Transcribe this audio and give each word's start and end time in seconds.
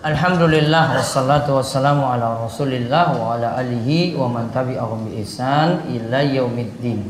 Alhamdulillah 0.00 0.96
wassalatu 0.96 1.60
wassalamu 1.60 2.08
ala 2.08 2.48
Rasulillah 2.48 3.12
wa 3.12 3.36
ala 3.36 3.60
alihi 3.60 4.16
wa 4.16 4.32
man 4.32 4.48
tabi'ahum 4.48 5.12
bi 5.12 5.20
ihsan 5.20 5.92
ila 5.92 6.24
yaumiddin. 6.24 7.04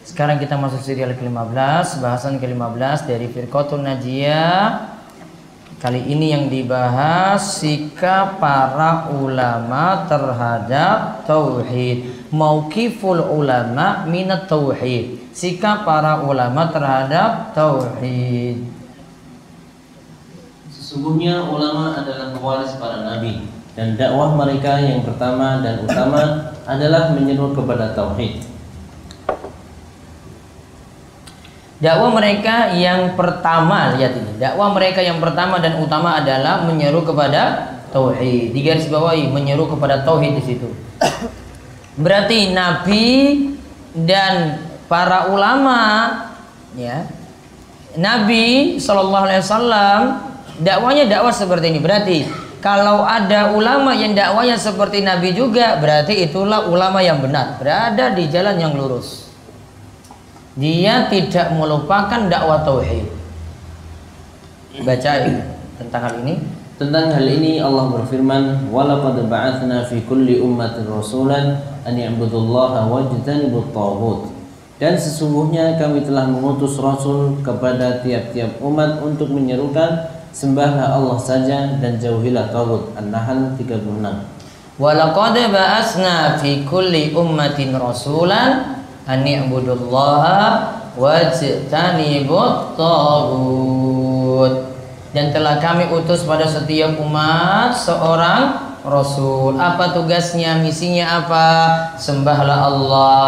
Sekarang 0.00 0.40
kita 0.40 0.56
masuk 0.56 0.80
serial 0.80 1.12
ke-15, 1.20 2.00
bahasan 2.00 2.40
ke-15 2.40 3.04
dari 3.04 3.28
Firqatul 3.28 3.84
Najiyah. 3.84 4.96
Kali 5.76 6.00
ini 6.00 6.32
yang 6.32 6.48
dibahas 6.48 7.60
sikap 7.60 8.40
para 8.40 9.12
ulama 9.12 10.08
terhadap 10.08 11.28
tauhid. 11.28 12.08
Mauqiful 12.32 13.20
ulama 13.20 14.08
minat 14.08 14.48
tauhid. 14.48 15.28
Sikap 15.36 15.84
para 15.84 16.24
ulama 16.24 16.72
terhadap 16.72 17.52
tauhid. 17.52 18.83
Sesungguhnya 20.94 21.50
ulama 21.50 21.90
adalah 21.98 22.30
pewaris 22.30 22.78
para 22.78 23.02
nabi 23.02 23.50
dan 23.74 23.98
dakwah 23.98 24.30
mereka 24.38 24.78
yang 24.78 25.02
pertama 25.02 25.58
dan 25.58 25.82
utama 25.82 26.54
adalah 26.70 27.10
menyeru 27.10 27.50
kepada 27.50 27.90
tauhid. 27.98 28.38
Dakwah 31.82 32.14
mereka 32.14 32.70
yang 32.78 33.18
pertama 33.18 33.98
lihat 33.98 34.22
ini. 34.22 34.38
Dakwah 34.38 34.70
mereka 34.70 35.02
yang 35.02 35.18
pertama 35.18 35.58
dan 35.58 35.82
utama 35.82 36.22
adalah 36.22 36.62
menyeru 36.62 37.02
kepada 37.02 37.74
tauhid. 37.90 38.54
Di 38.54 38.60
garis 38.62 38.86
bawahi 38.86 39.26
menyeru 39.34 39.66
kepada 39.66 40.06
tauhid 40.06 40.38
di 40.38 40.42
situ. 40.46 40.70
Berarti 41.98 42.54
nabi 42.54 43.06
dan 43.98 44.62
para 44.86 45.26
ulama 45.26 45.82
ya. 46.78 47.02
Nabi 47.98 48.78
Shallallahu 48.78 49.26
alaihi 49.26 49.42
wasallam 49.42 50.33
dakwanya 50.60 51.08
dakwah 51.08 51.34
seperti 51.34 51.74
ini. 51.74 51.80
Berarti 51.82 52.16
kalau 52.64 53.04
ada 53.04 53.52
ulama 53.52 53.92
yang 53.92 54.16
dakwanya 54.16 54.56
seperti 54.56 55.04
Nabi 55.04 55.36
juga, 55.36 55.76
berarti 55.76 56.24
itulah 56.24 56.64
ulama 56.64 57.04
yang 57.04 57.20
benar, 57.20 57.60
berada 57.60 58.16
di 58.16 58.24
jalan 58.32 58.56
yang 58.56 58.72
lurus. 58.72 59.28
Dia 60.54 61.10
tidak 61.10 61.52
melupakan 61.52 62.30
dakwah 62.30 62.62
tauhid. 62.62 63.10
Baca 64.80 65.12
tentang 65.76 66.02
hal 66.02 66.14
ini. 66.22 66.34
Tentang 66.74 67.14
hal 67.14 67.26
ini 67.26 67.62
Allah 67.62 67.86
berfirman, 67.86 68.66
"Walaqad 68.70 69.30
ba'atsna 69.30 69.86
fi 69.86 70.02
kulli 70.02 70.42
ummatin 70.42 70.90
rasulan 70.90 71.62
an 71.86 71.94
ya'budullaha 71.94 72.90
wajtanibut 72.90 73.70
taghut." 73.70 74.34
Dan 74.82 74.98
sesungguhnya 74.98 75.78
kami 75.78 76.02
telah 76.02 76.26
mengutus 76.26 76.82
rasul 76.82 77.38
kepada 77.46 78.02
tiap-tiap 78.02 78.58
umat 78.58 78.98
untuk 79.06 79.30
menyerukan 79.30 80.13
sembahlah 80.34 80.98
Allah 80.98 81.18
saja 81.22 81.78
dan 81.78 82.02
jauhilah 82.02 82.50
tagut. 82.50 82.90
An-Nahl 82.98 83.54
36. 83.54 84.02
Walaqad 84.74 85.38
ba'atsna 85.54 86.34
fi 86.42 86.66
kulli 86.66 87.14
ummatin 87.14 87.78
rasulan 87.78 88.82
an 89.06 89.22
i'budullaha 89.22 90.42
wajtanibut 90.98 92.74
tagut. 92.74 94.54
Dan 95.14 95.30
telah 95.30 95.62
kami 95.62 95.86
utus 95.94 96.26
pada 96.26 96.42
setiap 96.42 96.98
umat 96.98 97.70
seorang 97.70 98.74
rasul. 98.82 99.54
Apa 99.54 99.94
tugasnya, 99.94 100.58
misinya 100.58 101.22
apa? 101.22 101.46
Sembahlah 101.94 102.66
Allah 102.66 103.22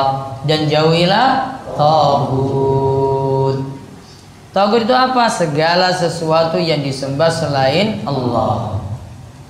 dan 0.50 0.66
jauhilah 0.66 1.62
tagut. 1.78 2.85
Tagut 4.56 4.88
itu 4.88 4.96
apa? 4.96 5.28
Segala 5.28 5.92
sesuatu 5.92 6.56
yang 6.56 6.80
disembah 6.80 7.28
selain 7.28 8.00
Allah. 8.08 8.80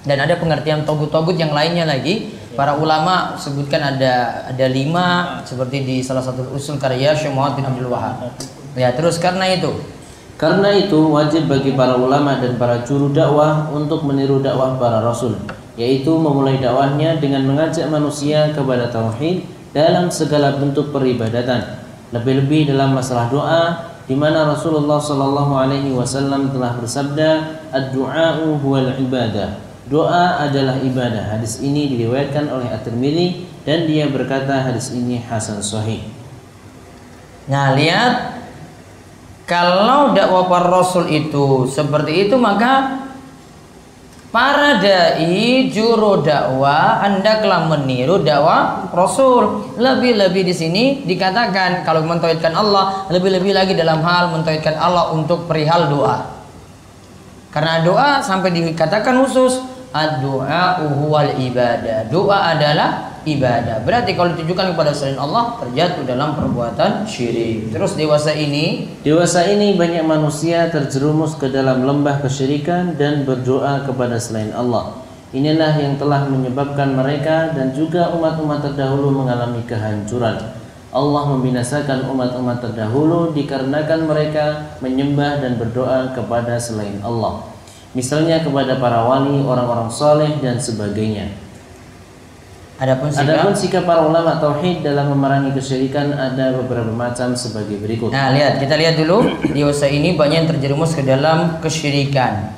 Dan 0.02 0.18
ada 0.18 0.34
pengertian 0.34 0.82
togut-togut 0.82 1.38
yang 1.38 1.54
lainnya 1.54 1.86
lagi. 1.86 2.34
Para 2.58 2.74
ulama 2.74 3.38
sebutkan 3.38 3.78
ada 3.94 4.42
ada 4.50 4.66
lima 4.66 5.38
seperti 5.46 5.86
di 5.86 5.96
salah 6.02 6.26
satu 6.26 6.50
usul 6.50 6.82
karya 6.82 7.14
Syekh 7.14 7.30
bin 7.30 7.62
Abdul 7.62 7.86
Wahab. 7.86 8.34
Ya 8.74 8.90
terus 8.98 9.22
karena 9.22 9.46
itu 9.46 9.70
Karena 10.36 10.74
itu 10.74 10.98
wajib 11.14 11.48
bagi 11.48 11.72
para 11.72 11.96
ulama 11.96 12.36
dan 12.42 12.60
para 12.60 12.82
juru 12.84 13.08
dakwah 13.08 13.72
untuk 13.72 14.04
meniru 14.04 14.42
dakwah 14.44 14.76
para 14.76 15.00
rasul, 15.00 15.32
yaitu 15.80 16.12
memulai 16.12 16.60
dakwahnya 16.60 17.16
dengan 17.16 17.40
mengajak 17.48 17.88
manusia 17.88 18.52
kepada 18.52 18.92
tauhid 18.92 19.48
dalam 19.72 20.12
segala 20.12 20.60
bentuk 20.60 20.92
peribadatan, 20.92 21.80
lebih-lebih 22.12 22.68
dalam 22.68 22.92
masalah 22.92 23.32
doa 23.32 23.95
di 24.06 24.14
mana 24.14 24.46
Rasulullah 24.46 25.02
Shallallahu 25.02 25.52
alaihi 25.58 25.90
wasallam 25.90 26.54
telah 26.54 26.78
bersabda, 26.78 27.30
"Ad-du'a'u 27.74 28.62
huwal 28.62 28.94
ibadah." 29.02 29.58
Doa 29.86 30.42
adalah 30.42 30.82
ibadah. 30.82 31.38
Hadis 31.38 31.62
ini 31.62 31.86
diriwayatkan 31.94 32.50
oleh 32.50 32.66
At-Tirmidzi 32.74 33.46
dan 33.62 33.86
dia 33.86 34.10
berkata 34.10 34.66
hadis 34.66 34.90
ini 34.90 35.22
hasan 35.22 35.62
sahih. 35.62 36.02
Nah 37.46 37.78
lihat 37.78 38.42
kalau 39.46 40.10
dakwah 40.10 40.50
para 40.50 40.66
rasul 40.66 41.06
itu 41.06 41.70
seperti 41.70 42.26
itu 42.26 42.34
maka 42.34 43.05
para 44.36 44.76
dai 44.84 45.72
juru 45.72 46.20
dakwah 46.20 47.00
hendaklah 47.00 47.72
meniru 47.72 48.20
dakwah 48.20 48.92
rasul. 48.92 49.72
Lebih-lebih 49.80 50.44
di 50.44 50.52
sini 50.52 50.84
dikatakan 51.08 51.88
kalau 51.88 52.04
mentauhidkan 52.04 52.52
Allah, 52.52 53.08
lebih-lebih 53.08 53.56
lagi 53.56 53.72
dalam 53.72 54.04
hal 54.04 54.36
mentauhidkan 54.36 54.76
Allah 54.76 55.16
untuk 55.16 55.48
perihal 55.48 55.88
doa. 55.88 56.36
Karena 57.48 57.80
doa 57.80 58.20
sampai 58.20 58.52
dikatakan 58.52 59.16
khusus 59.24 59.64
ad-du'a 59.96 60.84
ibadah. 61.40 62.04
Doa 62.12 62.52
adalah 62.52 63.15
ibadah. 63.26 63.82
Berarti 63.82 64.14
kalau 64.14 64.32
ditujukan 64.38 64.72
kepada 64.72 64.94
selain 64.94 65.18
Allah 65.18 65.58
terjatuh 65.58 66.06
dalam 66.06 66.38
perbuatan 66.38 67.04
syirik. 67.04 67.74
Terus 67.74 67.98
dewasa 67.98 68.30
ini, 68.32 68.88
Dewasa 69.02 69.46
ini 69.46 69.74
banyak 69.74 70.06
manusia 70.06 70.70
terjerumus 70.70 71.34
ke 71.34 71.50
dalam 71.50 71.82
lembah 71.82 72.22
kesyirikan 72.22 72.94
dan 72.94 73.26
berdoa 73.26 73.82
kepada 73.86 74.16
selain 74.18 74.54
Allah. 74.54 75.02
Inilah 75.34 75.74
yang 75.76 75.98
telah 75.98 76.30
menyebabkan 76.30 76.94
mereka 76.94 77.50
dan 77.50 77.74
juga 77.74 78.14
umat-umat 78.14 78.62
terdahulu 78.62 79.10
mengalami 79.10 79.66
kehancuran. 79.66 80.38
Allah 80.96 81.22
membinasakan 81.28 82.08
umat-umat 82.08 82.62
terdahulu 82.62 83.34
dikarenakan 83.36 84.06
mereka 84.08 84.74
menyembah 84.80 85.44
dan 85.44 85.60
berdoa 85.60 86.14
kepada 86.14 86.56
selain 86.56 87.02
Allah. 87.04 87.46
Misalnya 87.92 88.40
kepada 88.40 88.80
para 88.80 89.04
wali, 89.04 89.44
orang-orang 89.44 89.92
soleh 89.92 90.34
dan 90.40 90.56
sebagainya. 90.56 91.45
Adapun 92.76 93.08
sikap 93.08 93.24
Adapun 93.26 93.54
sikap 93.56 93.82
para 93.88 94.04
ulama 94.04 94.36
tauhid 94.36 94.84
dalam 94.84 95.12
memerangi 95.12 95.52
kesyirikan 95.56 96.12
ada 96.12 96.56
beberapa 96.56 96.92
macam 96.92 97.32
sebagai 97.32 97.80
berikut. 97.80 98.12
Nah, 98.12 98.32
lihat, 98.36 98.60
kita 98.60 98.76
lihat 98.76 99.00
dulu 99.00 99.24
dewasa 99.52 99.88
ini 99.88 100.14
banyak 100.14 100.36
yang 100.44 100.48
terjerumus 100.48 100.92
ke 100.92 101.02
dalam 101.02 101.58
kesyirikan. 101.64 102.56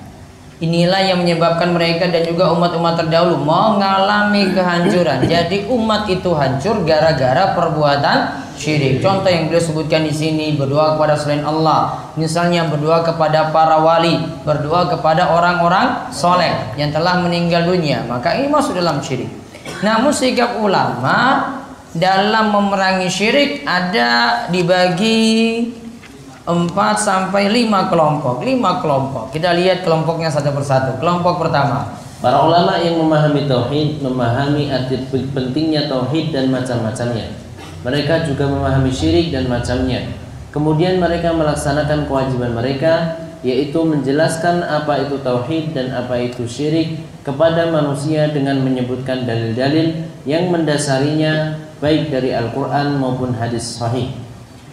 Inilah 0.59 1.07
yang 1.07 1.23
menyebabkan 1.23 1.71
mereka 1.71 2.11
dan 2.11 2.27
juga 2.27 2.51
umat-umat 2.51 2.99
terdahulu 2.99 3.39
mengalami 3.47 4.51
kehancuran. 4.51 5.23
Jadi 5.23 5.71
umat 5.71 6.11
itu 6.11 6.35
hancur 6.35 6.83
gara-gara 6.83 7.55
perbuatan 7.55 8.43
syirik. 8.59 8.99
Contoh 8.99 9.31
yang 9.31 9.47
beliau 9.47 9.63
sebutkan 9.63 10.03
di 10.03 10.11
sini 10.11 10.59
berdoa 10.59 10.99
kepada 10.99 11.15
selain 11.15 11.47
Allah. 11.47 12.11
Misalnya 12.19 12.67
berdoa 12.67 13.07
kepada 13.07 13.55
para 13.55 13.79
wali, 13.79 14.19
berdoa 14.43 14.91
kepada 14.91 15.31
orang-orang 15.31 16.11
soleh 16.11 16.75
yang 16.75 16.91
telah 16.91 17.23
meninggal 17.23 17.63
dunia. 17.63 18.03
Maka 18.11 18.35
ini 18.35 18.51
masuk 18.51 18.75
dalam 18.75 18.99
syirik. 18.99 19.31
Namun 19.85 20.11
sikap 20.11 20.59
ulama 20.59 21.17
dalam 21.97 22.53
memerangi 22.53 23.09
syirik 23.09 23.51
ada 23.65 24.45
dibagi 24.53 25.65
4 26.49 26.73
sampai 26.97 27.53
5 27.53 27.93
kelompok. 27.93 28.41
5 28.41 28.83
kelompok. 28.83 29.25
Kita 29.33 29.53
lihat 29.53 29.85
kelompoknya 29.85 30.33
satu 30.33 30.53
persatu. 30.53 30.97
Kelompok 30.97 31.45
pertama. 31.45 31.93
Para 32.19 32.43
ulama 32.43 32.81
yang 32.83 32.99
memahami 32.99 33.47
tauhid 33.47 34.03
memahami 34.03 34.75
arti 34.75 35.07
pentingnya 35.07 35.87
tauhid 35.87 36.35
dan 36.35 36.51
macam-macamnya. 36.51 37.31
Mereka 37.87 38.27
juga 38.27 38.51
memahami 38.51 38.91
syirik 38.91 39.31
dan 39.31 39.47
macamnya. 39.47 40.03
Kemudian 40.51 40.99
mereka 40.99 41.31
melaksanakan 41.31 42.11
kewajiban 42.11 42.57
mereka 42.57 43.23
yaitu 43.47 43.79
menjelaskan 43.87 44.67
apa 44.67 45.07
itu 45.07 45.23
tauhid 45.23 45.71
dan 45.71 45.95
apa 45.95 46.19
itu 46.19 46.45
syirik 46.45 46.99
kepada 47.23 47.71
manusia 47.71 48.27
dengan 48.35 48.59
menyebutkan 48.65 49.23
dalil-dalil 49.23 50.07
yang 50.27 50.51
mendasarinya 50.51 51.61
baik 51.79 52.11
dari 52.11 52.35
Al-Qur'an 52.35 52.99
maupun 52.99 53.35
hadis 53.39 53.79
sahih. 53.79 54.11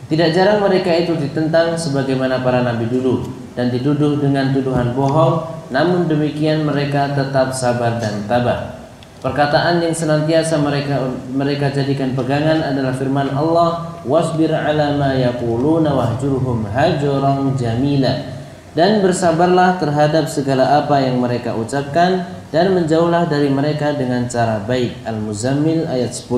Tidak 0.05 0.33
jarang 0.33 0.61
mereka 0.61 0.93
itu 0.93 1.17
ditentang 1.17 1.73
sebagaimana 1.77 2.41
para 2.45 2.61
nabi 2.61 2.85
dulu 2.89 3.25
dan 3.57 3.73
dituduh 3.73 4.21
dengan 4.21 4.53
tuduhan 4.53 4.93
bohong, 4.93 5.65
namun 5.73 6.05
demikian 6.05 6.65
mereka 6.65 7.09
tetap 7.13 7.53
sabar 7.53 7.97
dan 7.97 8.25
tabah. 8.29 8.85
Perkataan 9.25 9.81
yang 9.81 9.89
senantiasa 9.89 10.61
mereka 10.61 11.01
mereka 11.33 11.73
jadikan 11.73 12.13
pegangan 12.13 12.61
adalah 12.61 12.93
firman 12.93 13.33
Allah, 13.33 13.97
"Wasbir 14.05 14.53
'ala 14.53 14.93
ma 15.01 15.17
yaquluna 15.17 15.89
wahjurhum 15.97 16.69
hajaran 16.69 17.57
jamila." 17.57 18.34
Dan 18.75 18.99
bersabarlah 18.99 19.79
terhadap 19.79 20.27
segala 20.27 20.83
apa 20.83 20.99
yang 20.99 21.17
mereka 21.17 21.55
ucapkan 21.55 22.27
dan 22.51 22.75
menjauhlah 22.75 23.25
dari 23.25 23.47
mereka 23.49 23.95
dengan 23.95 24.27
cara 24.27 24.61
baik. 24.61 25.01
Al-Muzammil 25.07 25.87
ayat 25.87 26.11
10 26.11 26.29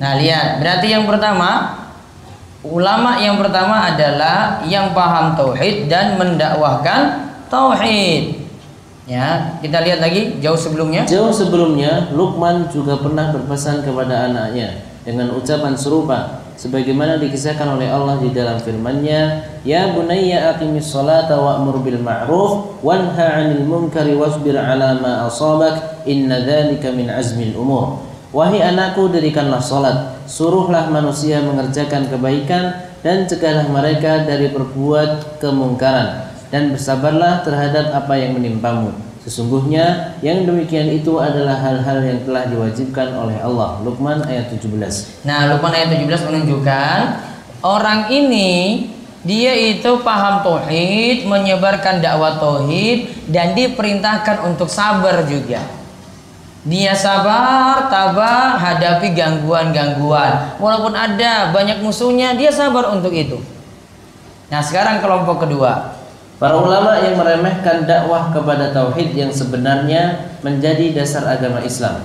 Nah 0.00 0.12
lihat. 0.18 0.58
Berarti 0.58 0.88
yang 0.90 1.04
pertama 1.04 1.84
Ulama 2.66 3.22
yang 3.22 3.38
pertama 3.38 3.86
adalah 3.86 4.66
yang 4.66 4.90
paham 4.90 5.38
tauhid 5.38 5.86
dan 5.86 6.18
mendakwahkan 6.18 7.30
tauhid. 7.46 8.34
Ya, 9.06 9.56
kita 9.62 9.78
lihat 9.86 10.02
lagi 10.02 10.42
jauh 10.42 10.58
sebelumnya. 10.58 11.06
Jauh 11.06 11.30
sebelumnya, 11.30 12.10
Luqman 12.10 12.66
juga 12.68 12.98
pernah 12.98 13.30
berpesan 13.30 13.86
kepada 13.86 14.26
anaknya 14.26 14.84
dengan 15.06 15.32
ucapan 15.38 15.78
serupa 15.78 16.44
sebagaimana 16.58 17.22
dikisahkan 17.22 17.78
oleh 17.78 17.86
Allah 17.86 18.18
di 18.18 18.34
dalam 18.34 18.58
firman-Nya, 18.58 19.46
"Ya 19.62 19.94
bunayya 19.94 20.58
aqimis 20.58 20.90
salata 20.90 21.38
wa'mur 21.38 21.80
bil 21.86 22.02
ma'ruf 22.02 22.82
wanha 22.82 23.38
'anil 23.38 23.62
munkari 23.62 24.18
wasbir 24.18 24.58
'ala 24.58 24.98
ma 24.98 25.30
asabak, 25.30 26.02
inna 26.04 26.42
dzalika 26.42 26.90
min 26.90 27.06
azmil 27.06 27.54
umur." 27.54 28.02
Wahai 28.34 28.60
anakku, 28.60 29.08
dirikanlah 29.08 29.62
salat, 29.62 30.20
suruhlah 30.28 30.92
manusia 30.92 31.40
mengerjakan 31.40 32.12
kebaikan 32.12 32.76
dan 33.00 33.24
cegahlah 33.24 33.64
mereka 33.72 34.28
dari 34.28 34.52
berbuat 34.52 35.40
kemungkaran 35.40 36.28
dan 36.52 36.74
bersabarlah 36.74 37.40
terhadap 37.46 37.94
apa 37.96 38.14
yang 38.20 38.36
menimpamu. 38.36 39.07
Sesungguhnya 39.28 40.16
yang 40.24 40.48
demikian 40.48 40.88
itu 40.88 41.20
adalah 41.20 41.60
hal-hal 41.60 42.00
yang 42.00 42.24
telah 42.24 42.48
diwajibkan 42.48 43.12
oleh 43.12 43.36
Allah. 43.44 43.76
Luqman 43.84 44.24
ayat 44.24 44.48
17. 44.48 44.72
Nah, 45.28 45.52
Luqman 45.52 45.68
ayat 45.76 45.92
17 45.92 46.32
menunjukkan 46.32 46.98
orang 47.60 48.08
ini 48.08 48.88
dia 49.20 49.52
itu 49.52 50.00
paham 50.00 50.40
tauhid, 50.40 51.28
menyebarkan 51.28 52.00
dakwah 52.00 52.40
tauhid 52.40 53.28
dan 53.28 53.52
diperintahkan 53.52 54.48
untuk 54.48 54.72
sabar 54.72 55.20
juga. 55.28 55.60
Dia 56.64 56.96
sabar, 56.96 57.92
tabah 57.92 58.56
hadapi 58.56 59.12
gangguan-gangguan. 59.12 60.56
Walaupun 60.56 60.96
ada 60.96 61.52
banyak 61.52 61.84
musuhnya, 61.84 62.32
dia 62.32 62.48
sabar 62.48 62.96
untuk 62.96 63.12
itu. 63.12 63.36
Nah, 64.48 64.64
sekarang 64.64 65.04
kelompok 65.04 65.44
kedua. 65.44 65.97
Para 66.38 66.54
ulama 66.54 66.94
yang 67.02 67.18
meremehkan 67.18 67.82
dakwah 67.82 68.30
kepada 68.30 68.70
tauhid 68.70 69.10
yang 69.10 69.34
sebenarnya 69.34 70.30
menjadi 70.46 70.94
dasar 70.94 71.26
agama 71.26 71.58
Islam. 71.66 71.98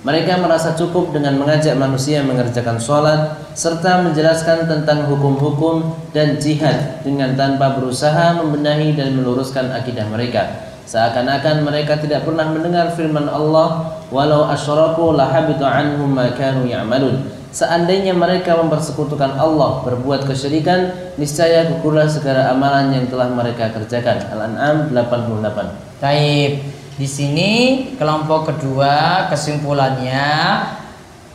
Mereka 0.00 0.40
merasa 0.40 0.72
cukup 0.72 1.12
dengan 1.12 1.36
mengajak 1.36 1.76
manusia 1.76 2.24
mengerjakan 2.24 2.80
sholat 2.80 3.36
serta 3.52 4.00
menjelaskan 4.00 4.64
tentang 4.64 5.04
hukum-hukum 5.12 5.92
dan 6.16 6.40
jihad 6.40 7.04
dengan 7.04 7.36
tanpa 7.36 7.76
berusaha 7.76 8.40
membenahi 8.40 8.96
dan 8.96 9.12
meluruskan 9.12 9.68
akidah 9.68 10.08
mereka. 10.08 10.72
Seakan-akan 10.88 11.60
mereka 11.60 12.00
tidak 12.00 12.24
pernah 12.24 12.48
mendengar 12.48 12.96
firman 12.96 13.28
Allah, 13.28 13.92
"Walau 14.08 14.48
asyraku 14.48 15.12
lahabitu 15.12 15.68
anhum 15.68 16.16
ma 16.16 16.32
kanu 16.32 16.64
ya'malun." 16.64 17.35
Seandainya 17.50 18.12
mereka 18.12 18.58
mempersekutukan 18.58 19.38
Allah 19.38 19.80
berbuat 19.84 20.28
kesyirikan, 20.28 21.14
niscaya 21.16 21.66
gugurlah 21.72 22.06
segala 22.06 22.52
amalan 22.52 22.92
yang 22.92 23.06
telah 23.08 23.32
mereka 23.32 23.72
kerjakan. 23.72 24.28
Al-An'am 24.30 24.92
88. 24.92 26.02
Taib. 26.02 26.52
Di 26.96 27.04
sini 27.04 27.52
kelompok 28.00 28.56
kedua 28.56 29.28
kesimpulannya 29.28 30.32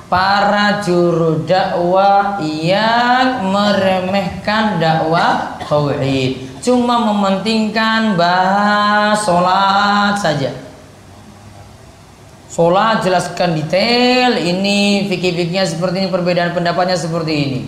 para 0.09 0.81
juru 0.81 1.45
dakwah 1.45 2.41
yang 2.41 3.45
meremehkan 3.47 4.81
dakwah 4.81 5.61
tauhid, 5.61 6.59
cuma 6.65 6.99
mementingkan 7.13 8.17
bahas 8.17 9.21
sholat 9.21 10.17
saja 10.17 10.70
Sholat 12.51 12.99
jelaskan 12.99 13.55
detail 13.55 14.35
ini 14.35 15.07
fikih-fikihnya 15.07 15.63
seperti 15.63 16.03
ini 16.03 16.09
perbedaan 16.11 16.51
pendapatnya 16.51 16.99
seperti 16.99 17.31
ini. 17.31 17.61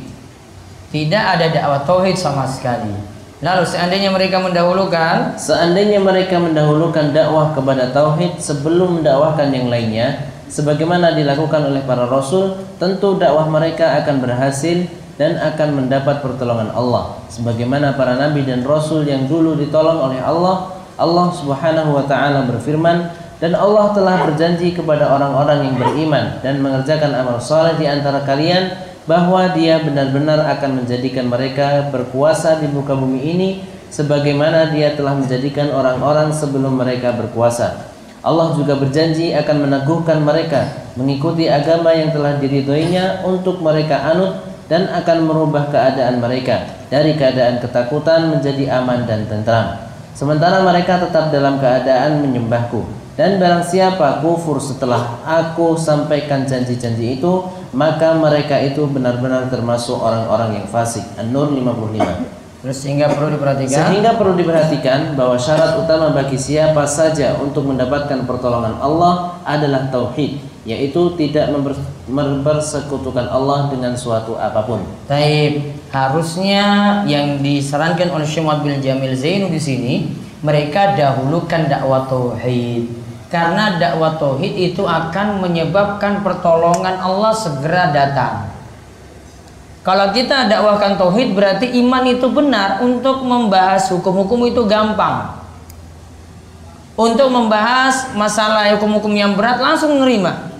Tidak 0.91 1.23
ada 1.23 1.47
dakwah 1.47 1.87
tauhid 1.87 2.19
sama 2.19 2.43
sekali. 2.43 2.91
Lalu 3.39 3.63
seandainya 3.63 4.11
mereka 4.11 4.43
mendahulukan 4.43 5.39
seandainya 5.39 6.03
mereka 6.03 6.35
mendahulukan 6.35 7.15
dakwah 7.15 7.55
kepada 7.55 7.95
tauhid 7.95 8.43
sebelum 8.43 8.99
mendakwahkan 8.99 9.55
yang 9.55 9.71
lainnya 9.71 10.27
sebagaimana 10.51 11.15
dilakukan 11.15 11.63
oleh 11.63 11.79
para 11.87 12.03
rasul, 12.03 12.59
tentu 12.75 13.15
dakwah 13.15 13.47
mereka 13.47 14.03
akan 14.03 14.19
berhasil 14.19 14.83
dan 15.15 15.39
akan 15.39 15.79
mendapat 15.79 16.19
pertolongan 16.19 16.75
Allah 16.75 17.23
sebagaimana 17.31 17.95
para 17.95 18.19
nabi 18.19 18.43
dan 18.43 18.67
rasul 18.67 19.07
yang 19.07 19.31
dulu 19.31 19.55
ditolong 19.55 20.11
oleh 20.11 20.19
Allah. 20.19 20.75
Allah 20.93 21.33
Subhanahu 21.33 21.89
wa 21.97 22.05
taala 22.05 22.45
berfirman, 22.45 23.22
dan 23.43 23.59
Allah 23.59 23.91
telah 23.91 24.23
berjanji 24.23 24.71
kepada 24.71 25.03
orang-orang 25.11 25.67
yang 25.67 25.75
beriman 25.75 26.39
dan 26.39 26.63
mengerjakan 26.63 27.11
amal 27.11 27.43
soleh 27.43 27.75
di 27.75 27.83
antara 27.83 28.23
kalian 28.23 28.71
bahwa 29.03 29.51
dia 29.51 29.83
benar-benar 29.83 30.47
akan 30.47 30.79
menjadikan 30.79 31.27
mereka 31.27 31.91
berkuasa 31.91 32.63
di 32.63 32.71
muka 32.71 32.95
bumi 32.95 33.19
ini 33.19 33.49
sebagaimana 33.91 34.71
dia 34.71 34.95
telah 34.95 35.19
menjadikan 35.19 35.75
orang-orang 35.75 36.31
sebelum 36.31 36.71
mereka 36.71 37.11
berkuasa. 37.11 37.91
Allah 38.23 38.55
juga 38.55 38.79
berjanji 38.79 39.35
akan 39.35 39.67
meneguhkan 39.67 40.23
mereka 40.23 40.87
mengikuti 40.95 41.51
agama 41.51 41.91
yang 41.91 42.15
telah 42.15 42.39
diridhoinya 42.39 43.27
untuk 43.27 43.59
mereka 43.59 44.07
anut 44.07 44.39
dan 44.71 44.87
akan 44.87 45.27
merubah 45.27 45.67
keadaan 45.67 46.23
mereka 46.23 46.63
dari 46.87 47.19
keadaan 47.19 47.59
ketakutan 47.59 48.39
menjadi 48.39 48.79
aman 48.79 49.03
dan 49.03 49.27
tentram. 49.27 49.83
Sementara 50.15 50.63
mereka 50.63 51.03
tetap 51.03 51.27
dalam 51.27 51.59
keadaan 51.59 52.23
menyembahku 52.23 53.02
dan 53.13 53.37
barang 53.37 53.61
siapa 53.61 54.25
kufur 54.25 54.57
setelah 54.57 55.21
aku 55.21 55.77
sampaikan 55.77 56.49
janji-janji 56.49 57.21
itu 57.21 57.45
maka 57.73 58.17
mereka 58.17 58.57
itu 58.57 58.89
benar-benar 58.89 59.49
termasuk 59.53 59.97
orang-orang 59.97 60.61
yang 60.61 60.67
fasik 60.69 61.05
An-Nur 61.17 61.53
55 61.53 62.43
Terus 62.63 62.79
sehingga 62.79 63.11
perlu 63.11 63.35
diperhatikan 63.35 63.91
Sehingga 63.91 64.15
perlu 64.15 64.39
diperhatikan 64.39 65.19
bahwa 65.19 65.35
syarat 65.35 65.75
utama 65.83 66.15
bagi 66.15 66.39
siapa 66.39 66.87
saja 66.87 67.35
untuk 67.43 67.67
mendapatkan 67.67 68.23
pertolongan 68.23 68.79
Allah 68.79 69.35
adalah 69.43 69.91
tauhid 69.91 70.39
yaitu 70.63 71.11
tidak 71.19 71.51
mempersekutukan 72.07 73.27
Allah 73.27 73.67
dengan 73.67 73.99
suatu 73.99 74.39
apa 74.39 74.63
pun. 74.63 74.79
Taib. 75.11 75.75
Harusnya 75.91 76.63
yang 77.03 77.43
disarankan 77.43 78.09
oleh 78.09 78.23
Syekh 78.23 78.47
bin 78.63 78.79
Jamil 78.79 79.13
Zainu 79.13 79.51
di 79.51 79.59
sini 79.59 79.93
mereka 80.43 80.93
dahulukan 80.99 81.71
dakwah 81.71 82.03
tauhid 82.05 83.03
karena 83.33 83.81
dakwah 83.81 84.13
tauhid 84.21 84.53
itu 84.53 84.85
akan 84.85 85.41
menyebabkan 85.41 86.21
pertolongan 86.21 87.01
Allah 87.01 87.33
segera 87.33 87.89
datang. 87.89 88.53
Kalau 89.81 90.13
kita 90.13 90.45
dakwahkan 90.45 91.01
tauhid 91.01 91.33
berarti 91.33 91.65
iman 91.81 92.05
itu 92.05 92.29
benar 92.29 92.85
untuk 92.85 93.25
membahas 93.25 93.89
hukum-hukum 93.89 94.45
itu 94.45 94.63
gampang. 94.69 95.41
Untuk 96.93 97.33
membahas 97.33 98.13
masalah 98.13 98.69
hukum-hukum 98.77 99.11
yang 99.17 99.33
berat 99.33 99.57
langsung 99.57 99.97
menerima. 99.97 100.53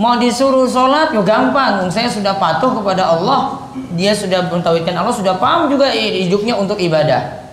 Mau 0.00 0.16
disuruh 0.16 0.64
sholat 0.66 1.12
ya 1.12 1.20
gampang. 1.20 1.84
Saya 1.92 2.08
sudah 2.08 2.40
patuh 2.40 2.80
kepada 2.80 3.12
Allah. 3.12 3.70
Dia 3.92 4.16
sudah 4.16 4.48
mentauhidkan 4.48 4.96
Allah, 4.96 5.12
sudah 5.12 5.36
paham 5.36 5.68
juga 5.68 5.92
hidupnya 5.92 6.56
untuk 6.56 6.80
ibadah. 6.80 7.47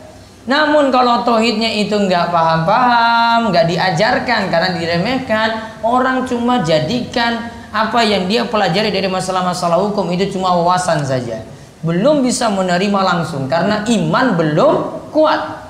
Namun 0.45 0.93
kalau 0.93 1.25
tohidnya 1.25 1.73
itu 1.73 1.97
nggak 1.97 2.29
paham-paham, 2.29 3.49
nggak 3.49 3.65
diajarkan 3.65 4.53
karena 4.53 4.69
diremehkan, 4.77 5.49
orang 5.81 6.29
cuma 6.29 6.61
jadikan 6.61 7.49
apa 7.73 8.05
yang 8.05 8.29
dia 8.29 8.45
pelajari 8.45 8.93
dari 8.93 9.09
masalah-masalah 9.09 9.81
hukum 9.89 10.05
itu 10.13 10.37
cuma 10.37 10.53
wawasan 10.53 11.01
saja. 11.01 11.41
Belum 11.81 12.21
bisa 12.21 12.47
menerima 12.53 13.01
langsung 13.01 13.49
karena 13.49 13.81
iman 13.89 14.37
belum 14.37 14.73
kuat. 15.09 15.65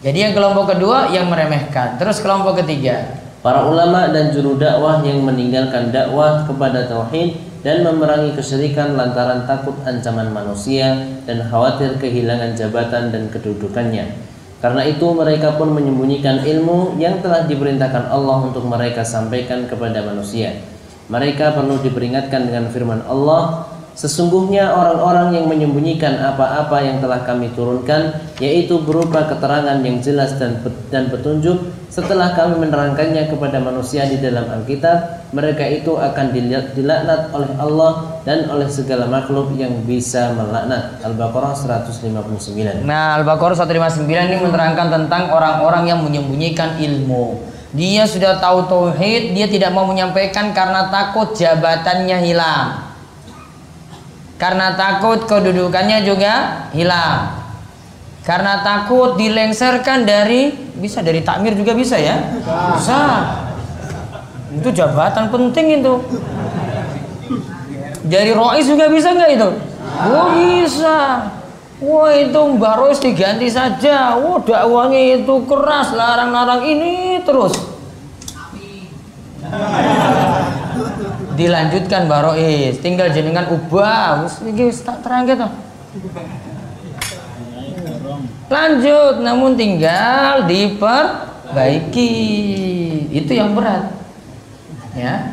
Jadi 0.00 0.30
yang 0.30 0.32
kelompok 0.32 0.72
kedua 0.72 1.12
yang 1.12 1.28
meremehkan. 1.28 2.00
Terus 2.00 2.22
kelompok 2.24 2.64
ketiga. 2.64 3.20
Para 3.44 3.66
ulama 3.66 4.08
dan 4.12 4.32
juru 4.32 4.56
dakwah 4.56 5.02
yang 5.04 5.20
meninggalkan 5.26 5.92
dakwah 5.92 6.44
kepada 6.44 6.88
tauhid 6.88 7.49
dan 7.60 7.84
memerangi 7.84 8.32
kesyirikan 8.36 8.96
lantaran 8.96 9.44
takut 9.44 9.76
ancaman 9.84 10.32
manusia 10.32 10.96
dan 11.28 11.44
khawatir 11.44 11.96
kehilangan 12.00 12.56
jabatan 12.56 13.12
dan 13.12 13.28
kedudukannya. 13.28 14.16
Karena 14.60 14.82
itu 14.84 15.08
mereka 15.16 15.56
pun 15.56 15.72
menyembunyikan 15.72 16.44
ilmu 16.44 17.00
yang 17.00 17.24
telah 17.24 17.48
diperintahkan 17.48 18.12
Allah 18.12 18.44
untuk 18.44 18.68
mereka 18.68 19.00
sampaikan 19.00 19.64
kepada 19.64 20.04
manusia. 20.04 20.60
Mereka 21.08 21.56
perlu 21.56 21.80
diperingatkan 21.80 22.44
dengan 22.44 22.68
firman 22.68 23.00
Allah, 23.08 23.69
Sesungguhnya 24.00 24.72
orang-orang 24.72 25.36
yang 25.36 25.44
menyembunyikan 25.44 26.24
apa-apa 26.24 26.80
yang 26.80 27.04
telah 27.04 27.20
kami 27.20 27.52
turunkan 27.52 28.16
yaitu 28.40 28.80
berupa 28.80 29.28
keterangan 29.28 29.76
yang 29.84 30.00
jelas 30.00 30.40
dan 30.40 30.56
dan 30.88 31.12
petunjuk 31.12 31.68
setelah 31.92 32.32
kami 32.32 32.64
menerangkannya 32.64 33.28
kepada 33.28 33.60
manusia 33.60 34.08
di 34.08 34.16
dalam 34.16 34.48
Alkitab 34.48 35.28
mereka 35.36 35.68
itu 35.68 36.00
akan 36.00 36.32
dilaknat 36.72 37.28
oleh 37.28 37.52
Allah 37.60 38.24
dan 38.24 38.48
oleh 38.48 38.72
segala 38.72 39.04
makhluk 39.04 39.52
yang 39.60 39.84
bisa 39.84 40.32
melaknat. 40.32 40.96
Al-Baqarah 41.04 41.52
159 41.52 42.80
Nah 42.88 43.20
Al-Baqarah 43.20 43.52
159 43.52 44.08
ini 44.08 44.40
menerangkan 44.40 44.88
tentang 44.88 45.28
orang-orang 45.28 45.92
yang 45.92 46.00
menyembunyikan 46.00 46.80
ilmu. 46.80 47.52
Dia 47.76 48.08
sudah 48.08 48.40
tahu 48.40 48.64
tauhid 48.64 49.36
dia 49.36 49.44
tidak 49.44 49.76
mau 49.76 49.84
menyampaikan 49.84 50.56
karena 50.56 50.88
takut 50.88 51.36
jabatannya 51.36 52.16
hilang 52.24 52.89
karena 54.40 54.72
takut 54.72 55.28
kedudukannya 55.28 56.00
juga 56.00 56.64
hilang. 56.72 57.44
Karena 58.24 58.64
takut 58.64 59.20
dilengserkan 59.20 60.08
dari 60.08 60.52
bisa 60.80 61.04
dari 61.04 61.20
takmir 61.20 61.52
juga 61.52 61.76
bisa 61.76 62.00
ya? 62.00 62.40
Bisa. 62.72 63.00
Itu 64.56 64.72
jabatan 64.72 65.28
penting 65.28 65.84
itu. 65.84 65.94
Dari 68.08 68.32
rois 68.32 68.64
juga 68.64 68.88
bisa 68.88 69.12
nggak 69.12 69.30
itu? 69.36 69.48
Oh 70.08 70.28
bisa. 70.32 71.28
Wah 71.80 72.12
itu 72.12 72.36
Mbak 72.36 72.74
Rois 72.76 73.00
diganti 73.00 73.48
saja. 73.48 74.16
Wah 74.20 74.40
dakwanya 74.40 75.20
itu 75.20 75.34
keras, 75.48 75.92
larang-larang 75.96 76.64
ini 76.64 77.24
terus 77.24 77.56
dilanjutkan 81.40 82.04
barois 82.04 82.76
tinggal 82.84 83.08
jenengan 83.08 83.48
ubah. 83.48 84.28
Wis 84.28 84.44
iki 84.44 84.68
tak 84.84 85.00
terang 85.00 85.24
gitu. 85.24 85.48
Lanjut 88.52 89.24
namun 89.24 89.56
tinggal 89.56 90.44
diperbaiki. 90.44 92.12
Itu 93.08 93.32
yang 93.32 93.56
berat. 93.56 93.88
Ya. 94.92 95.32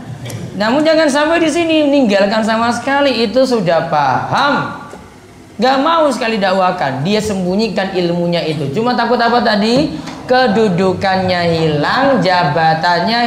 Namun 0.55 0.87
jangan 0.87 1.11
sampai 1.11 1.43
di 1.43 1.49
sini. 1.51 1.83
Meninggalkan 1.91 2.47
sama 2.47 2.71
sekali. 2.71 3.27
Itu 3.27 3.43
sudah 3.43 3.91
paham. 3.91 4.87
Gak 5.57 5.77
mau 5.81 6.05
sekali 6.13 6.37
dakwakan. 6.37 7.01
Dia 7.01 7.17
sembunyikan 7.17 7.97
ilmunya 7.97 8.45
itu. 8.45 8.69
Cuma 8.77 8.93
takut 8.93 9.17
apa 9.17 9.41
tadi? 9.41 9.97
Kedudukannya 10.29 11.41
hilang 11.55 12.19
Jabatannya 12.19 13.19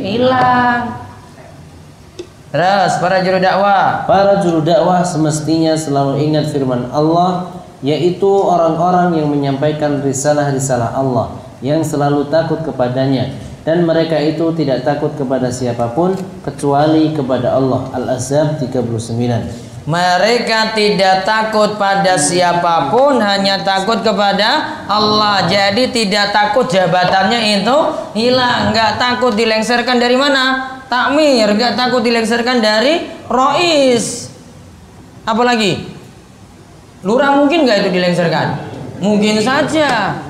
hilang 0.00 1.06
Terus 2.54 2.92
para 3.02 3.20
juru 3.26 3.42
dakwah. 3.42 4.06
Para 4.06 4.38
juru 4.38 4.62
dakwah 4.62 5.02
semestinya 5.02 5.74
selalu 5.74 6.22
ingat 6.30 6.54
firman 6.54 6.88
Allah 6.94 7.50
yaitu 7.84 8.26
orang-orang 8.26 9.20
yang 9.20 9.28
menyampaikan 9.28 10.00
risalah-risalah 10.00 10.96
Allah 10.96 11.36
yang 11.60 11.84
selalu 11.84 12.32
takut 12.32 12.64
kepadanya 12.64 13.36
dan 13.66 13.82
mereka 13.84 14.16
itu 14.22 14.54
tidak 14.54 14.86
takut 14.86 15.12
kepada 15.18 15.50
siapa 15.50 15.90
pun 15.90 16.14
kecuali 16.46 17.10
kepada 17.10 17.58
Allah. 17.58 17.90
Al-Ahzab 17.92 18.62
39. 18.62 19.65
Mereka 19.86 20.74
tidak 20.74 21.22
takut 21.22 21.78
pada 21.78 22.18
siapa 22.18 22.90
pun, 22.90 23.22
hanya 23.22 23.62
takut 23.62 24.02
kepada 24.02 24.82
Allah. 24.90 25.46
Jadi 25.46 25.94
tidak 25.94 26.34
takut 26.34 26.66
jabatannya 26.66 27.62
itu 27.62 27.76
hilang, 28.18 28.74
nggak 28.74 28.98
takut 28.98 29.38
dilengserkan 29.38 30.02
dari 30.02 30.18
mana? 30.18 30.76
takmir, 30.86 31.50
gak 31.58 31.74
takut 31.74 32.02
dilengsarkan 32.02 32.62
dari 32.62 33.06
rois. 33.26 34.30
Apalagi? 35.26 35.82
Lurah 37.02 37.34
mungkin 37.38 37.66
gak 37.66 37.86
itu 37.86 37.90
dilengsarkan? 37.94 38.46
Mungkin 39.02 39.42
saja. 39.42 40.22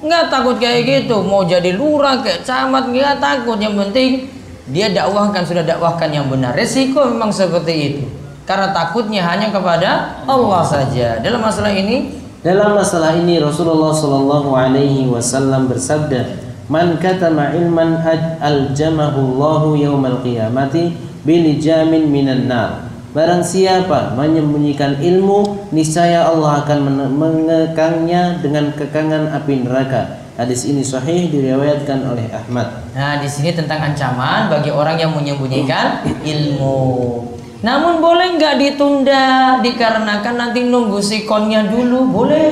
Nggak 0.00 0.32
takut 0.32 0.56
kayak 0.56 0.80
gitu. 0.88 1.20
Mau 1.20 1.44
jadi 1.44 1.76
lurah, 1.76 2.24
kayak 2.24 2.40
camat, 2.46 2.88
nggak 2.88 3.20
takut. 3.20 3.60
Yang 3.60 3.74
penting 3.84 4.10
dia 4.70 4.88
dakwahkan 4.88 5.44
sudah 5.44 5.60
dakwahkan 5.66 6.08
yang 6.08 6.30
benar. 6.32 6.56
Resiko 6.56 7.04
memang 7.04 7.28
seperti 7.28 7.74
itu. 7.76 8.04
Karena 8.50 8.74
takutnya 8.74 9.22
hanya 9.22 9.54
kepada 9.54 10.26
Allah 10.26 10.66
saja. 10.66 11.22
Dalam 11.22 11.38
masalah 11.38 11.70
ini, 11.70 12.18
dalam 12.42 12.74
masalah 12.74 13.14
ini 13.14 13.38
Rasulullah 13.38 13.94
Shallallahu 13.94 14.50
Alaihi 14.58 15.06
Wasallam 15.06 15.70
bersabda, 15.70 16.50
Man 16.66 16.98
katama 16.98 17.54
ilman 17.54 18.02
aljamahu 18.42 19.38
Allahu 19.38 19.78
yaumal 19.78 20.18
qiyamati 20.26 20.98
bilijamin 21.22 22.10
minan 22.10 22.50
nar. 22.50 22.90
Barang 23.14 23.46
siapa 23.46 24.18
menyembunyikan 24.18 24.98
ilmu, 24.98 25.70
niscaya 25.70 26.26
Allah 26.26 26.66
akan 26.66 27.06
mengekangnya 27.14 28.42
dengan 28.42 28.74
kekangan 28.74 29.30
api 29.30 29.62
neraka. 29.62 30.26
Hadis 30.34 30.66
ini 30.66 30.82
sahih 30.82 31.30
diriwayatkan 31.30 32.02
oleh 32.02 32.26
Ahmad. 32.34 32.82
Nah, 32.98 33.22
di 33.22 33.30
sini 33.30 33.54
tentang 33.54 33.94
ancaman 33.94 34.50
bagi 34.50 34.74
orang 34.74 34.98
yang 34.98 35.14
menyembunyikan 35.14 36.02
ilmu. 36.26 37.29
Namun 37.60 38.00
boleh 38.00 38.40
nggak 38.40 38.56
ditunda? 38.56 39.60
Dikarenakan 39.60 40.34
nanti 40.36 40.64
nunggu 40.64 40.96
sikonnya 41.04 41.68
dulu, 41.68 42.08
boleh. 42.08 42.48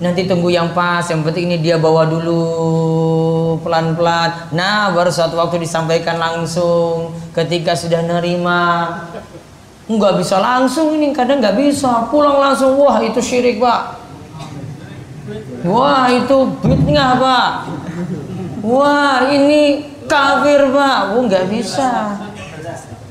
Nanti 0.00 0.24
tunggu 0.24 0.48
yang 0.48 0.72
pas 0.72 1.04
yang 1.12 1.20
penting 1.20 1.52
ini 1.52 1.58
dia 1.60 1.76
bawa 1.76 2.08
dulu 2.08 2.40
pelan-pelan. 3.60 4.48
Nah 4.56 4.90
baru 4.96 5.12
suatu 5.12 5.36
waktu 5.36 5.60
disampaikan 5.60 6.16
langsung 6.16 7.12
ketika 7.36 7.76
sudah 7.76 8.00
nerima. 8.02 8.88
Nggak 9.86 10.24
bisa 10.24 10.40
langsung 10.40 10.96
ini 10.96 11.12
kadang 11.12 11.44
nggak 11.44 11.52
bisa. 11.52 12.08
Pulang 12.08 12.40
langsung 12.40 12.80
wah 12.80 12.98
itu 13.04 13.20
syirik 13.20 13.60
pak. 13.60 14.00
Wah 15.68 16.08
itu 16.08 16.48
bid'ah 16.64 17.12
pak. 17.20 17.50
Wah 18.64 19.28
ini 19.28 19.84
kafir 20.08 20.64
pak. 20.72 20.98
Wah 21.12 21.22
nggak 21.28 21.44
bisa 21.52 21.90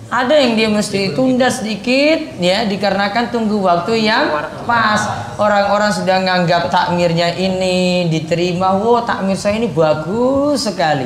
ada 0.09 0.33
yang 0.33 0.57
dia 0.57 0.69
mesti 0.73 1.13
tunda 1.13 1.53
sedikit 1.53 2.41
ya 2.41 2.65
dikarenakan 2.65 3.29
tunggu 3.29 3.61
waktu 3.61 4.09
yang 4.09 4.33
pas. 4.65 5.29
Orang-orang 5.37 5.93
sudah 5.93 6.17
nganggap 6.25 6.73
takmirnya 6.73 7.37
ini 7.37 8.09
diterima. 8.09 8.73
Wow 8.73 9.05
takmir 9.05 9.37
saya 9.37 9.61
ini 9.61 9.69
bagus 9.69 10.65
sekali. 10.65 11.05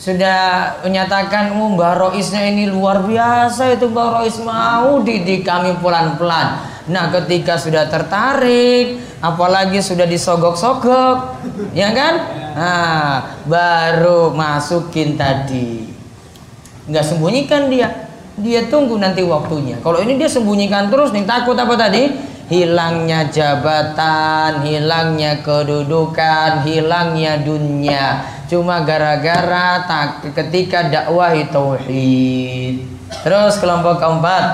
Sudah 0.00 0.74
menyatakan 0.82 1.54
oh, 1.54 1.78
Mbak 1.78 1.92
Roisnya 1.94 2.48
ini 2.48 2.66
luar 2.66 3.04
biasa 3.06 3.76
itu 3.76 3.86
Mbak 3.86 4.08
Rois 4.18 4.36
mau 4.40 5.04
didik 5.04 5.44
kami 5.44 5.76
pelan-pelan. 5.78 6.64
Nah 6.90 7.12
ketika 7.12 7.60
sudah 7.60 7.86
tertarik 7.92 8.98
apalagi 9.20 9.78
sudah 9.84 10.08
disogok-sogok 10.08 11.44
ya 11.76 11.92
kan? 11.92 12.14
Nah 12.56 13.36
baru 13.46 14.32
masukin 14.34 15.14
tadi 15.14 15.91
nggak 16.92 17.04
sembunyikan 17.08 17.72
dia. 17.72 18.12
Dia 18.36 18.68
tunggu 18.68 19.00
nanti 19.00 19.24
waktunya. 19.24 19.80
Kalau 19.80 20.00
ini 20.00 20.20
dia 20.20 20.28
sembunyikan 20.28 20.92
terus 20.92 21.12
nih 21.16 21.24
takut 21.24 21.56
apa 21.56 21.72
tadi? 21.72 22.12
Hilangnya 22.52 23.32
jabatan 23.32 24.60
hilangnya 24.60 25.40
kedudukan 25.40 26.68
hilangnya 26.68 27.40
dunia. 27.40 28.28
Cuma 28.44 28.84
gara-gara 28.84 29.88
tak 29.88 30.36
ketika 30.36 30.92
dakwah 30.92 31.32
tauhid. 31.48 32.84
Terus 33.24 33.56
kelompok 33.56 33.96
keempat. 33.96 34.44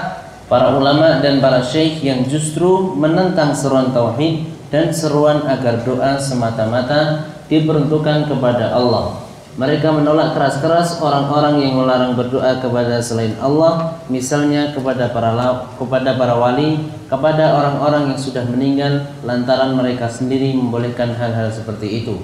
Para 0.47 0.73
ulama 0.79 1.19
dan 1.19 1.43
para 1.43 1.61
syekh 1.61 2.01
yang 2.07 2.25
justru 2.25 2.95
menentang 2.95 3.53
seruan 3.53 3.91
tauhid 3.91 4.47
dan 4.71 4.95
seruan 4.95 5.45
agar 5.45 5.83
doa 5.85 6.17
semata-mata 6.17 7.29
diperuntukkan 7.51 8.31
kepada 8.31 8.73
Allah 8.73 9.28
mereka 9.59 9.91
menolak 9.91 10.39
keras-keras 10.39 11.03
orang-orang 11.03 11.59
yang 11.59 11.83
melarang 11.83 12.15
berdoa 12.15 12.63
kepada 12.63 13.03
selain 13.03 13.35
Allah, 13.43 13.99
misalnya 14.07 14.71
kepada 14.71 15.11
para 15.11 15.35
kepada 15.75 16.15
para 16.15 16.39
wali, 16.39 16.87
kepada 17.11 17.59
orang-orang 17.59 18.15
yang 18.15 18.21
sudah 18.23 18.47
meninggal 18.47 19.11
lantaran 19.27 19.75
mereka 19.75 20.07
sendiri 20.07 20.55
membolehkan 20.55 21.11
hal-hal 21.11 21.51
seperti 21.51 22.07
itu. 22.07 22.23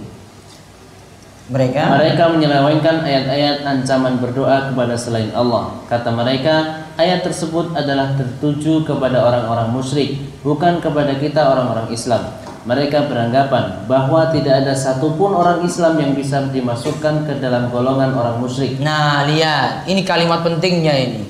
Mereka 1.51 1.99
mereka 1.99 2.31
menyelewengkan 2.31 3.03
ayat-ayat 3.03 3.67
ancaman 3.67 4.23
berdoa 4.23 4.71
kepada 4.71 4.95
selain 4.95 5.35
Allah. 5.35 5.75
Kata 5.91 6.15
mereka, 6.15 6.87
ayat 6.95 7.27
tersebut 7.27 7.75
adalah 7.75 8.15
tertuju 8.15 8.87
kepada 8.87 9.27
orang-orang 9.27 9.75
musyrik, 9.75 10.23
bukan 10.47 10.79
kepada 10.79 11.19
kita 11.19 11.51
orang-orang 11.51 11.91
Islam 11.91 12.44
mereka 12.65 13.05
beranggapan 13.05 13.85
bahwa 13.85 14.33
tidak 14.33 14.65
ada 14.65 14.73
satupun 14.73 15.37
orang 15.37 15.61
Islam 15.65 16.01
yang 16.01 16.13
bisa 16.17 16.49
dimasukkan 16.49 17.29
ke 17.29 17.37
dalam 17.37 17.69
golongan 17.69 18.17
orang 18.17 18.41
musyrik. 18.41 18.81
Nah, 18.81 19.29
lihat, 19.29 19.85
ini 19.85 20.01
kalimat 20.01 20.41
pentingnya 20.41 20.97
ini. 20.97 21.23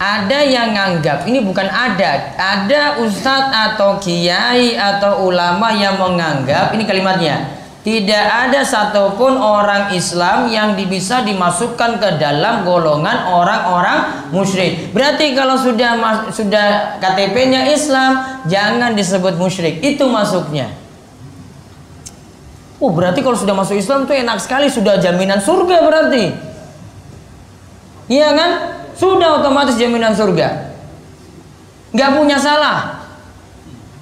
Ada 0.00 0.42
yang 0.42 0.74
nganggap, 0.74 1.28
ini 1.28 1.44
bukan 1.44 1.68
ada, 1.70 2.34
ada 2.34 2.98
ustadz 3.04 3.54
atau 3.54 4.00
kiai 4.02 4.74
atau 4.74 5.28
ulama 5.30 5.70
yang 5.70 5.96
menganggap, 6.00 6.74
ini 6.74 6.82
kalimatnya, 6.82 7.63
tidak 7.84 8.48
ada 8.48 8.64
satupun 8.64 9.36
orang 9.36 9.92
Islam 9.92 10.48
yang 10.48 10.72
bisa 10.72 11.20
dimasukkan 11.20 12.00
ke 12.00 12.16
dalam 12.16 12.64
golongan 12.64 13.28
orang-orang 13.28 14.24
musyrik. 14.32 14.88
Berarti 14.96 15.36
kalau 15.36 15.60
sudah 15.60 15.92
sudah 16.32 16.96
KTP-nya 16.96 17.68
Islam, 17.68 18.40
jangan 18.48 18.96
disebut 18.96 19.36
musyrik. 19.36 19.84
Itu 19.84 20.08
masuknya. 20.08 20.72
Oh, 22.80 22.88
berarti 22.88 23.20
kalau 23.20 23.36
sudah 23.36 23.52
masuk 23.52 23.76
Islam 23.76 24.08
itu 24.08 24.16
enak 24.16 24.40
sekali, 24.40 24.72
sudah 24.72 24.96
jaminan 24.96 25.44
surga 25.44 25.84
berarti. 25.84 26.32
Iya 28.08 28.32
kan? 28.32 28.50
Sudah 28.96 29.44
otomatis 29.44 29.76
jaminan 29.76 30.16
surga. 30.16 30.72
Gak 31.92 32.10
punya 32.16 32.40
salah. 32.40 33.04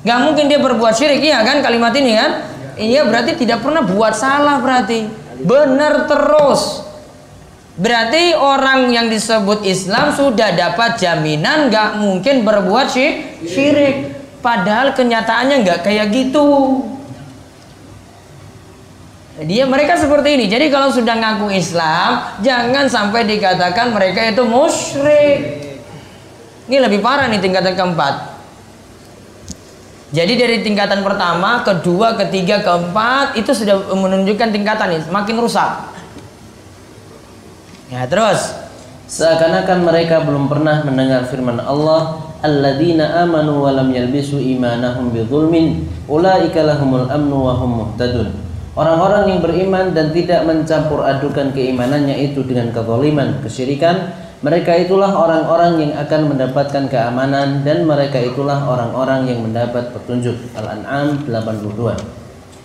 Gak 0.06 0.18
mungkin 0.22 0.46
dia 0.46 0.62
berbuat 0.62 0.94
syirik, 0.94 1.18
iya 1.18 1.42
kan 1.42 1.62
kalimat 1.66 1.90
ini 1.98 2.14
kan? 2.14 2.51
Iya 2.76 3.04
berarti 3.04 3.36
tidak 3.36 3.60
pernah 3.60 3.84
buat 3.84 4.16
salah 4.16 4.60
berarti. 4.62 5.08
Benar 5.42 6.08
terus. 6.08 6.88
Berarti 7.72 8.36
orang 8.36 8.92
yang 8.92 9.08
disebut 9.08 9.64
Islam 9.64 10.12
sudah 10.12 10.52
dapat 10.52 11.00
jaminan 11.00 11.72
nggak 11.72 12.00
mungkin 12.00 12.44
berbuat 12.44 12.92
syirik. 12.92 14.12
Padahal 14.44 14.92
kenyataannya 14.92 15.64
nggak 15.64 15.80
kayak 15.86 16.12
gitu. 16.12 16.48
Dia 19.40 19.64
mereka 19.64 19.96
seperti 19.96 20.36
ini. 20.36 20.44
Jadi 20.46 20.68
kalau 20.68 20.92
sudah 20.92 21.16
ngaku 21.16 21.48
Islam, 21.56 22.36
jangan 22.44 22.84
sampai 22.92 23.24
dikatakan 23.24 23.88
mereka 23.96 24.28
itu 24.28 24.44
musyrik. 24.44 25.40
Ini 26.68 26.76
lebih 26.78 27.00
parah 27.00 27.26
nih 27.32 27.40
tingkatan 27.40 27.72
keempat. 27.72 28.31
Jadi 30.12 30.36
dari 30.36 30.56
tingkatan 30.60 31.00
pertama, 31.00 31.64
kedua, 31.64 32.12
ketiga, 32.20 32.60
keempat 32.60 33.32
itu 33.40 33.48
sudah 33.56 33.80
menunjukkan 33.96 34.52
tingkatan 34.52 35.00
ini 35.00 35.08
makin 35.08 35.40
rusak. 35.40 35.88
Ya 37.88 38.04
terus 38.04 38.52
seakan-akan 39.08 39.84
mereka 39.84 40.24
belum 40.24 40.48
pernah 40.48 40.84
mendengar 40.84 41.28
firman 41.28 41.60
Allah 41.60 42.32
alladzina 42.40 43.24
amanu 43.24 43.64
wa 43.64 43.72
lam 43.72 43.92
yalbisu 43.92 44.40
imanahum 44.40 45.12
bidzulmin 45.12 45.84
ulaika 46.08 46.64
lahumul 46.64 47.04
amnu 47.08 47.36
wa 47.36 47.52
hum 47.56 47.70
muhtadun 47.84 48.32
Orang-orang 48.72 49.36
yang 49.36 49.40
beriman 49.44 49.92
dan 49.92 50.16
tidak 50.16 50.48
mencampur 50.48 51.04
adukan 51.04 51.52
keimanannya 51.52 52.32
itu 52.32 52.40
dengan 52.40 52.72
kezaliman, 52.72 53.44
kesyirikan, 53.44 54.16
mereka 54.42 54.74
itulah 54.74 55.14
orang-orang 55.14 55.86
yang 55.86 55.92
akan 56.02 56.34
mendapatkan 56.34 56.90
keamanan 56.90 57.62
dan 57.62 57.86
mereka 57.86 58.18
itulah 58.18 58.58
orang-orang 58.66 59.30
yang 59.30 59.38
mendapat 59.38 59.94
petunjuk. 59.94 60.34
Al-An'am 60.58 61.22
82. 61.30 61.94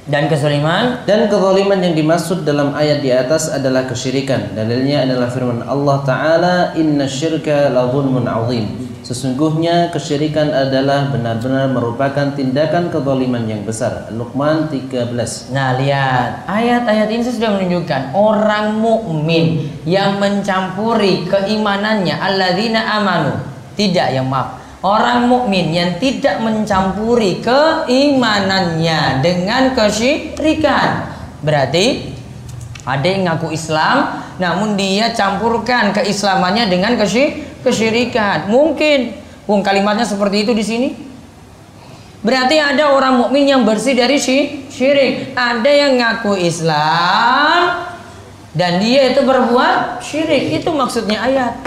Dan 0.10 0.25
kezaliman 0.25 1.05
dan 1.05 1.29
kezaliman 1.29 1.77
yang 1.77 1.93
dimaksud 1.93 2.41
dalam 2.48 2.74
ayat 2.74 3.05
di 3.05 3.13
atas 3.13 3.53
adalah 3.53 3.86
kesyirikan. 3.86 4.57
Dalilnya 4.57 5.05
adalah 5.05 5.29
firman 5.29 5.62
Allah 5.69 5.98
taala, 6.01 6.55
"Inna 6.74 7.05
syirka 7.05 7.69
la 7.69 7.86
'adzim." 7.86 8.97
Sesungguhnya 9.08 9.88
kesyirikan 9.96 10.52
adalah 10.52 11.08
benar-benar 11.08 11.72
merupakan 11.72 12.28
tindakan 12.36 12.92
kezaliman 12.92 13.48
yang 13.48 13.64
besar. 13.64 14.12
Luqman 14.12 14.68
13. 14.68 15.48
Nah, 15.56 15.80
lihat. 15.80 16.44
Ayat-ayat 16.44 17.08
ini 17.16 17.24
sudah 17.24 17.56
menunjukkan 17.56 18.12
orang 18.12 18.76
mukmin 18.76 19.72
yang 19.88 20.20
mencampuri 20.20 21.24
keimanannya 21.24 22.20
alladzina 22.20 23.00
amanu. 23.00 23.40
Tidak 23.80 24.12
yang 24.12 24.28
maaf. 24.28 24.60
Orang 24.84 25.32
mukmin 25.32 25.72
yang 25.72 25.96
tidak 26.04 26.44
mencampuri 26.44 27.40
keimanannya 27.40 29.24
dengan 29.24 29.72
kesyirikan. 29.72 31.16
Berarti 31.48 32.12
ada 32.84 33.08
yang 33.08 33.24
ngaku 33.24 33.56
Islam 33.56 34.28
namun 34.36 34.76
dia 34.76 35.16
campurkan 35.16 35.96
keislamannya 35.96 36.68
dengan 36.68 37.00
kesyirikan 37.00 37.47
kesyirikan. 37.67 38.47
Mungkin 38.47 39.27
Wong 39.47 39.63
kalimatnya 39.63 40.03
seperti 40.03 40.43
itu 40.43 40.51
di 40.51 40.62
sini. 40.62 40.89
Berarti 42.19 42.59
ada 42.59 42.91
orang 42.91 43.24
mukmin 43.24 43.47
yang 43.47 43.63
bersih 43.63 43.95
dari 43.95 44.19
syirik. 44.19 45.31
Ada 45.31 45.71
yang 45.71 45.95
ngaku 45.95 46.36
Islam 46.36 47.88
dan 48.51 48.83
dia 48.83 49.15
itu 49.15 49.24
berbuat 49.24 50.03
syirik. 50.03 50.59
Itu 50.59 50.75
maksudnya 50.75 51.24
ayat. 51.24 51.63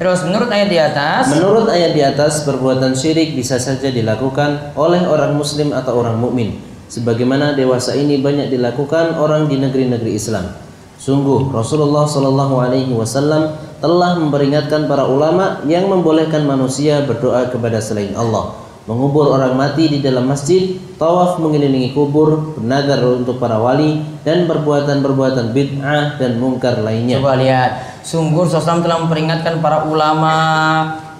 Terus 0.00 0.24
menurut 0.24 0.48
ayat 0.48 0.68
di 0.72 0.78
atas, 0.80 1.30
menurut 1.36 1.68
ayat 1.68 1.92
di 1.92 2.02
atas 2.02 2.42
perbuatan 2.48 2.96
syirik 2.96 3.36
bisa 3.36 3.60
saja 3.60 3.92
dilakukan 3.92 4.72
oleh 4.74 5.04
orang 5.04 5.36
muslim 5.36 5.76
atau 5.76 6.00
orang 6.00 6.16
mukmin. 6.16 6.58
Sebagaimana 6.88 7.52
dewasa 7.52 7.92
ini 7.92 8.18
banyak 8.24 8.48
dilakukan 8.48 9.20
orang 9.20 9.52
di 9.52 9.60
negeri-negeri 9.60 10.16
Islam. 10.16 10.56
Sungguh 10.96 11.52
Rasulullah 11.52 12.08
Shallallahu 12.08 12.54
alaihi 12.56 12.90
wasallam 12.96 13.52
telah 13.82 14.14
memperingatkan 14.14 14.86
para 14.86 15.10
ulama 15.10 15.58
yang 15.66 15.90
membolehkan 15.90 16.46
manusia 16.46 17.02
berdoa 17.02 17.50
kepada 17.50 17.82
selain 17.82 18.14
Allah, 18.14 18.54
mengubur 18.86 19.34
orang 19.34 19.58
mati 19.58 19.90
di 19.90 19.98
dalam 19.98 20.30
masjid, 20.30 20.78
tawaf 21.02 21.42
mengelilingi 21.42 21.90
kubur, 21.90 22.54
bernagar 22.54 23.02
untuk 23.02 23.42
para 23.42 23.58
wali, 23.58 24.06
dan 24.22 24.46
perbuatan-perbuatan 24.46 25.50
bid'ah 25.50 26.14
dan 26.14 26.38
mungkar 26.38 26.78
lainnya. 26.78 27.18
Coba 27.18 27.34
lihat, 27.42 27.70
sungguh 28.06 28.46
Rasulullah 28.46 28.86
telah 28.86 28.98
memperingatkan 29.02 29.58
para 29.58 29.82
ulama. 29.90 30.34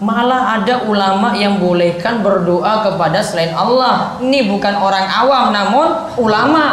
Malah 0.03 0.63
ada 0.63 0.87
ulama 0.87 1.35
yang 1.35 1.59
bolehkan 1.63 2.23
berdoa 2.23 2.87
kepada 2.87 3.23
selain 3.23 3.55
Allah. 3.55 4.19
Ini 4.23 4.47
bukan 4.47 4.75
orang 4.79 5.07
awam, 5.07 5.51
namun 5.51 5.87
ulama. 6.19 6.67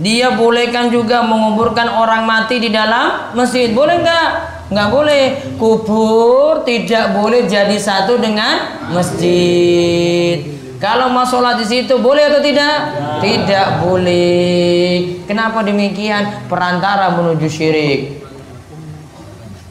Dia 0.00 0.36
bolehkan 0.36 0.92
juga 0.92 1.24
menguburkan 1.24 1.92
orang 1.92 2.24
mati 2.28 2.60
di 2.60 2.72
dalam 2.72 3.36
masjid. 3.36 3.72
Boleh 3.72 4.00
nggak? 4.00 4.57
Nggak 4.68 4.88
boleh. 4.88 5.24
Kubur 5.56 6.62
tidak 6.64 7.16
boleh 7.16 7.44
jadi 7.44 7.76
satu 7.76 8.16
dengan 8.20 8.88
masjid. 8.92 10.44
Kalau 10.78 11.10
mau 11.10 11.26
sholat 11.26 11.58
di 11.58 11.66
situ 11.66 11.98
boleh 11.98 12.30
atau 12.30 12.38
tidak? 12.38 12.76
Tidak 13.18 13.82
boleh. 13.82 15.26
Kenapa 15.26 15.66
demikian? 15.66 16.46
Perantara 16.46 17.18
menuju 17.18 17.48
syirik. 17.50 18.18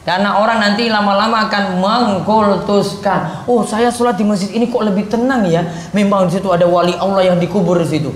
Karena 0.04 0.40
orang 0.40 0.60
nanti 0.60 0.88
lama-lama 0.88 1.52
akan 1.52 1.84
mengkultuskan 1.84 3.44
oh 3.44 3.60
saya 3.60 3.92
sholat 3.92 4.16
di 4.16 4.24
masjid 4.24 4.48
ini 4.56 4.72
kok 4.72 4.80
lebih 4.80 5.04
tenang 5.04 5.44
ya? 5.44 5.68
Memang 5.92 6.32
di 6.32 6.40
situ 6.40 6.48
ada 6.48 6.64
wali 6.64 6.96
Allah 6.96 7.28
yang 7.28 7.36
dikubur 7.36 7.76
di 7.76 7.84
situ 7.84 8.08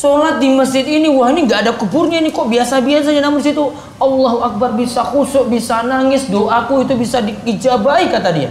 Sholat 0.00 0.40
di 0.40 0.48
masjid 0.48 0.80
ini, 0.80 1.12
wah 1.12 1.28
ini 1.28 1.44
nggak 1.44 1.60
ada 1.60 1.72
kuburnya 1.76 2.24
ini 2.24 2.32
kok 2.32 2.48
biasa-biasa 2.48 3.12
aja. 3.12 3.20
Namun 3.20 3.44
situ 3.44 3.68
Allahu 4.00 4.40
Akbar 4.40 4.72
bisa 4.72 5.04
khusuk, 5.04 5.52
bisa 5.52 5.84
nangis, 5.84 6.24
doaku 6.24 6.88
itu 6.88 6.96
bisa 6.96 7.20
diijabai 7.20 8.08
kata 8.08 8.32
dia. 8.32 8.48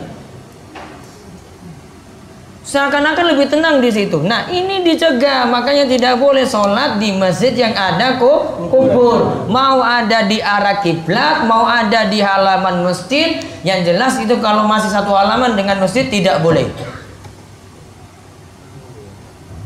Seakan-akan 2.70 3.34
lebih 3.34 3.50
tenang 3.50 3.82
di 3.82 3.90
situ. 3.90 4.22
Nah 4.22 4.46
ini 4.54 4.86
dicegah, 4.86 5.50
makanya 5.50 5.90
tidak 5.90 6.22
boleh 6.22 6.46
sholat 6.46 7.02
di 7.02 7.18
masjid 7.18 7.50
yang 7.58 7.74
ada 7.74 8.22
kubur. 8.22 9.50
Mau 9.50 9.82
ada 9.82 10.30
di 10.30 10.38
arah 10.38 10.78
kiblat, 10.86 11.50
mau 11.50 11.66
ada 11.66 12.06
di 12.06 12.22
halaman 12.22 12.86
masjid. 12.86 13.42
Yang 13.66 13.90
jelas 13.90 14.14
itu 14.22 14.38
kalau 14.38 14.70
masih 14.70 14.94
satu 14.94 15.18
halaman 15.18 15.58
dengan 15.58 15.82
masjid 15.82 16.06
tidak 16.14 16.46
boleh. 16.46 16.70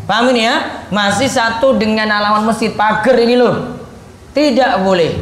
Paham 0.04 0.36
ini 0.36 0.44
ya? 0.44 0.88
Masih 0.92 1.32
satu 1.32 1.80
dengan 1.80 2.12
halaman 2.12 2.44
masjid 2.44 2.76
pagar 2.76 3.16
ini 3.16 3.40
loh. 3.40 3.80
Tidak 4.36 4.84
boleh. 4.84 5.16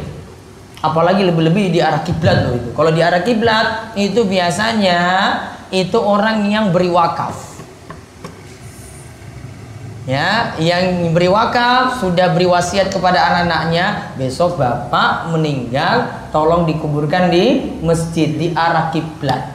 Apalagi 0.82 1.22
lebih-lebih 1.22 1.70
di 1.70 1.78
arah 1.78 2.02
kiblat 2.02 2.50
loh 2.50 2.58
itu. 2.58 2.74
Kalau 2.74 2.90
di 2.90 2.98
arah 2.98 3.22
kiblat 3.22 3.94
itu 3.94 4.26
biasanya 4.26 5.00
itu 5.70 5.94
orang 5.94 6.42
yang 6.50 6.74
beri 6.74 6.90
wakaf. 6.90 7.54
Ya, 10.02 10.58
yang 10.58 11.14
beri 11.14 11.30
wakaf 11.30 12.02
sudah 12.02 12.34
beri 12.34 12.50
wasiat 12.50 12.90
kepada 12.90 13.22
anak-anaknya, 13.22 14.18
besok 14.18 14.58
bapak 14.58 15.30
meninggal, 15.30 16.26
tolong 16.34 16.66
dikuburkan 16.66 17.30
di 17.30 17.78
masjid 17.86 18.26
di 18.34 18.50
arah 18.50 18.90
kiblat. 18.90 19.46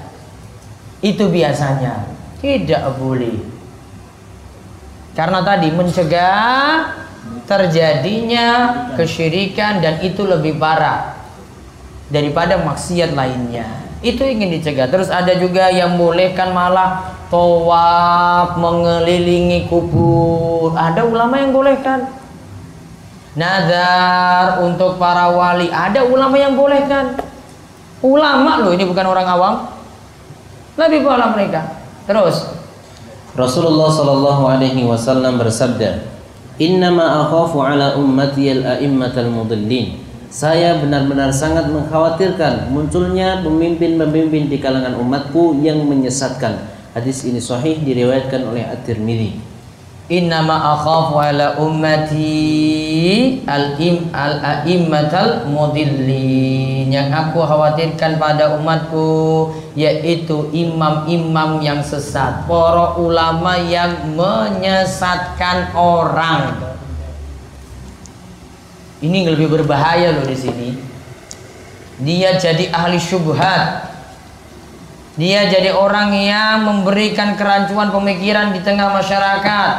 Itu 1.04 1.28
biasanya. 1.28 2.08
Tidak 2.40 2.96
boleh. 2.96 3.57
Karena 5.18 5.42
tadi 5.42 5.74
mencegah 5.74 6.94
terjadinya 7.50 8.48
kesyirikan 8.94 9.82
dan 9.82 9.98
itu 10.06 10.22
lebih 10.22 10.62
parah 10.62 11.18
daripada 12.14 12.62
maksiat 12.62 13.18
lainnya. 13.18 13.66
Itu 14.06 14.22
ingin 14.22 14.54
dicegah. 14.54 14.86
Terus 14.94 15.10
ada 15.10 15.34
juga 15.34 15.74
yang 15.74 15.98
bolehkan 15.98 16.54
malah 16.54 17.18
tawaf 17.34 18.62
mengelilingi 18.62 19.66
kubur. 19.66 20.78
Ada 20.78 21.02
ulama 21.02 21.42
yang 21.42 21.50
bolehkan. 21.50 22.14
Nazar 23.34 24.62
untuk 24.62 25.02
para 25.02 25.34
wali. 25.34 25.74
Ada 25.74 26.06
ulama 26.06 26.38
yang 26.38 26.54
bolehkan. 26.54 27.18
Ulama 28.06 28.62
loh 28.62 28.70
ini 28.78 28.86
bukan 28.86 29.06
orang 29.10 29.26
awam. 29.26 29.54
Lebih 30.78 31.02
paham 31.02 31.34
mereka. 31.34 31.74
Terus 32.06 32.57
Rasulullah 33.38 33.94
Shallallahu 33.94 34.50
Alaihi 34.50 34.82
Wasallam 34.82 35.38
bersabda, 35.38 36.02
Innama 36.58 37.22
akhafu 37.22 37.62
ala 37.62 37.94
ummati 37.94 38.50
al-a'immatal 38.50 39.30
mudillin. 39.30 40.02
Saya 40.34 40.82
benar-benar 40.82 41.30
sangat 41.30 41.70
mengkhawatirkan 41.70 42.74
munculnya 42.74 43.46
pemimpin-pemimpin 43.46 44.50
di 44.50 44.58
kalangan 44.58 44.98
umatku 44.98 45.54
yang 45.62 45.86
menyesatkan. 45.86 46.66
Hadis 46.98 47.30
ini 47.30 47.38
sahih 47.38 47.78
diriwayatkan 47.78 48.42
oleh 48.42 48.66
At-Tirmidzi. 48.74 49.38
Innama 50.10 50.74
akhafu 50.74 51.22
ala 51.22 51.62
ummati 51.62 53.46
al-im 53.46 54.10
al-a'immatal 54.18 55.46
mudillin. 55.46 56.90
Yang 56.90 57.14
aku 57.14 57.46
khawatirkan 57.46 58.18
pada 58.18 58.58
umatku 58.58 59.54
yaitu 59.78 60.50
imam-imam 60.58 61.62
yang 61.62 61.86
sesat, 61.86 62.50
para 62.50 62.98
ulama 62.98 63.62
yang 63.62 64.10
menyesatkan 64.18 65.78
orang. 65.78 66.74
Ini 68.98 69.30
lebih 69.30 69.54
berbahaya 69.54 70.18
loh 70.18 70.26
di 70.26 70.34
sini. 70.34 70.70
Dia 72.02 72.42
jadi 72.42 72.74
ahli 72.74 72.98
syubhat. 72.98 73.94
Dia 75.14 75.46
jadi 75.46 75.70
orang 75.70 76.10
yang 76.10 76.66
memberikan 76.66 77.38
kerancuan 77.38 77.94
pemikiran 77.94 78.58
di 78.58 78.66
tengah 78.66 78.90
masyarakat. 78.90 79.74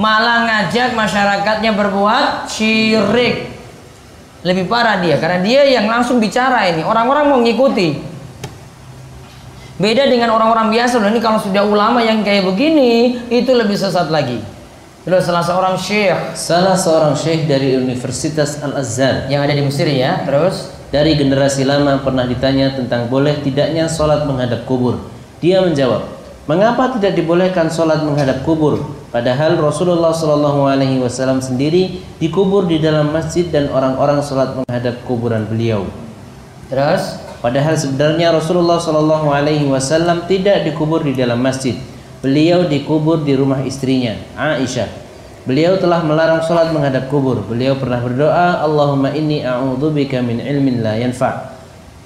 Malah 0.00 0.48
ngajak 0.48 0.96
masyarakatnya 0.96 1.76
berbuat 1.76 2.48
syirik. 2.48 3.52
Lebih 4.40 4.64
parah 4.72 5.04
dia 5.04 5.20
karena 5.20 5.44
dia 5.44 5.68
yang 5.68 5.84
langsung 5.84 6.16
bicara 6.16 6.64
ini. 6.72 6.80
Orang-orang 6.80 7.28
mau 7.28 7.40
ngikuti. 7.44 8.17
Beda 9.78 10.10
dengan 10.10 10.34
orang-orang 10.34 10.74
biasa 10.74 10.98
loh 10.98 11.06
ini 11.06 11.22
kalau 11.22 11.38
sudah 11.38 11.62
ulama 11.62 12.02
yang 12.02 12.26
kayak 12.26 12.50
begini 12.50 13.22
itu 13.30 13.54
lebih 13.54 13.78
sesat 13.78 14.10
lagi. 14.10 14.42
Terus 15.06 15.24
salah 15.24 15.40
seorang 15.40 15.78
syekh 15.78 16.36
Salah 16.36 16.76
seorang 16.76 17.14
syekh 17.16 17.48
dari 17.48 17.78
Universitas 17.78 18.58
Al-Azhar 18.60 19.30
yang 19.30 19.46
ada 19.46 19.54
di 19.54 19.62
Mesir 19.62 19.86
ya. 19.86 20.26
Terus 20.26 20.74
dari 20.90 21.14
generasi 21.14 21.62
lama 21.62 22.02
pernah 22.02 22.26
ditanya 22.26 22.74
tentang 22.74 23.06
boleh 23.06 23.38
tidaknya 23.38 23.86
sholat 23.86 24.26
menghadap 24.26 24.66
kubur. 24.66 24.98
Dia 25.38 25.62
menjawab, 25.62 26.10
mengapa 26.50 26.98
tidak 26.98 27.14
dibolehkan 27.14 27.70
sholat 27.70 28.02
menghadap 28.02 28.42
kubur? 28.42 28.98
Padahal 29.14 29.56
Rasulullah 29.56 30.10
Shallallahu 30.12 30.68
Alaihi 30.68 31.00
Wasallam 31.00 31.38
sendiri 31.40 32.02
dikubur 32.18 32.66
di 32.66 32.82
dalam 32.82 33.14
masjid 33.14 33.46
dan 33.48 33.70
orang-orang 33.70 34.20
sholat 34.20 34.58
menghadap 34.58 35.00
kuburan 35.06 35.46
beliau. 35.46 35.86
terus 36.68 37.27
Padahal 37.38 37.78
sebenarnya 37.78 38.34
Rasulullah 38.34 38.82
Shallallahu 38.82 39.30
Alaihi 39.30 39.70
Wasallam 39.70 40.26
tidak 40.26 40.66
dikubur 40.66 41.06
di 41.06 41.14
dalam 41.14 41.38
masjid. 41.38 41.78
Beliau 42.18 42.66
dikubur 42.66 43.22
di 43.22 43.38
rumah 43.38 43.62
istrinya, 43.62 44.18
Aisyah. 44.34 44.90
Beliau 45.46 45.78
telah 45.78 46.02
melarang 46.02 46.42
sholat 46.44 46.74
menghadap 46.74 47.08
kubur. 47.08 47.40
Beliau 47.46 47.78
pernah 47.78 48.02
berdoa, 48.02 48.60
Allahumma 48.60 49.14
inni 49.14 49.46
a'udzubika 49.46 50.18
min 50.20 50.42
ilmin 50.42 50.82
la 50.82 50.98
yanfa'. 50.98 51.56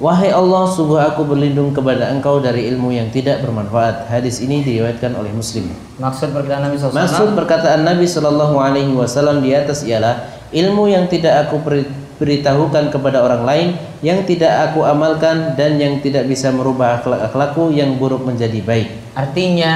Wahai 0.03 0.35
Allah, 0.35 0.67
sungguh 0.67 0.99
aku 0.99 1.23
berlindung 1.27 1.71
kepada 1.71 2.11
Engkau 2.11 2.43
dari 2.43 2.67
ilmu 2.71 2.91
yang 2.91 3.09
tidak 3.15 3.39
bermanfaat. 3.39 4.11
Hadis 4.11 4.43
ini 4.43 4.61
diriwayatkan 4.63 5.15
oleh 5.15 5.31
Muslim. 5.31 5.71
maksud 5.97 6.35
perkataan 6.35 6.71
Nabi 6.71 6.77
SAW. 6.77 6.95
Maksud 6.95 7.29
perkataan 7.39 7.81
Nabi 7.87 8.07
Shallallahu 8.07 8.57
Alaihi 8.59 8.93
Wasallam 8.95 9.41
di 9.41 9.55
atas 9.55 9.87
ialah 9.87 10.42
ilmu 10.53 10.89
yang 10.89 11.09
tidak 11.09 11.49
aku 11.49 11.59
beri- 11.65 11.91
beritahukan 12.23 12.95
kepada 12.95 13.19
orang 13.25 13.43
lain, 13.43 13.69
yang 14.05 14.23
tidak 14.23 14.71
aku 14.71 14.87
amalkan 14.87 15.59
dan 15.59 15.75
yang 15.81 15.99
tidak 15.99 16.31
bisa 16.31 16.55
merubah 16.55 17.03
akhlak-akhlakku 17.03 17.75
yang 17.75 17.99
buruk 17.99 18.23
menjadi 18.23 18.63
baik. 18.63 18.89
Artinya 19.19 19.75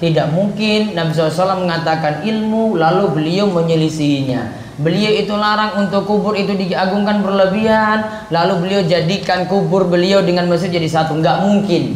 tidak 0.00 0.32
mungkin 0.32 0.96
Nabi 0.96 1.12
SAW 1.12 1.60
mengatakan 1.60 2.24
ilmu 2.24 2.80
lalu 2.80 3.12
beliau 3.12 3.46
menyelisihinya. 3.52 4.62
Beliau 4.80 5.12
itu 5.12 5.36
larang 5.36 5.84
untuk 5.84 6.08
kubur 6.08 6.32
itu 6.32 6.56
diagungkan 6.56 7.20
berlebihan, 7.20 8.26
lalu 8.32 8.64
beliau 8.64 8.80
jadikan 8.88 9.44
kubur 9.44 9.84
beliau 9.84 10.24
dengan 10.24 10.48
masjid 10.48 10.72
jadi 10.72 10.88
satu. 10.88 11.12
Nggak 11.20 11.44
mungkin. 11.44 11.92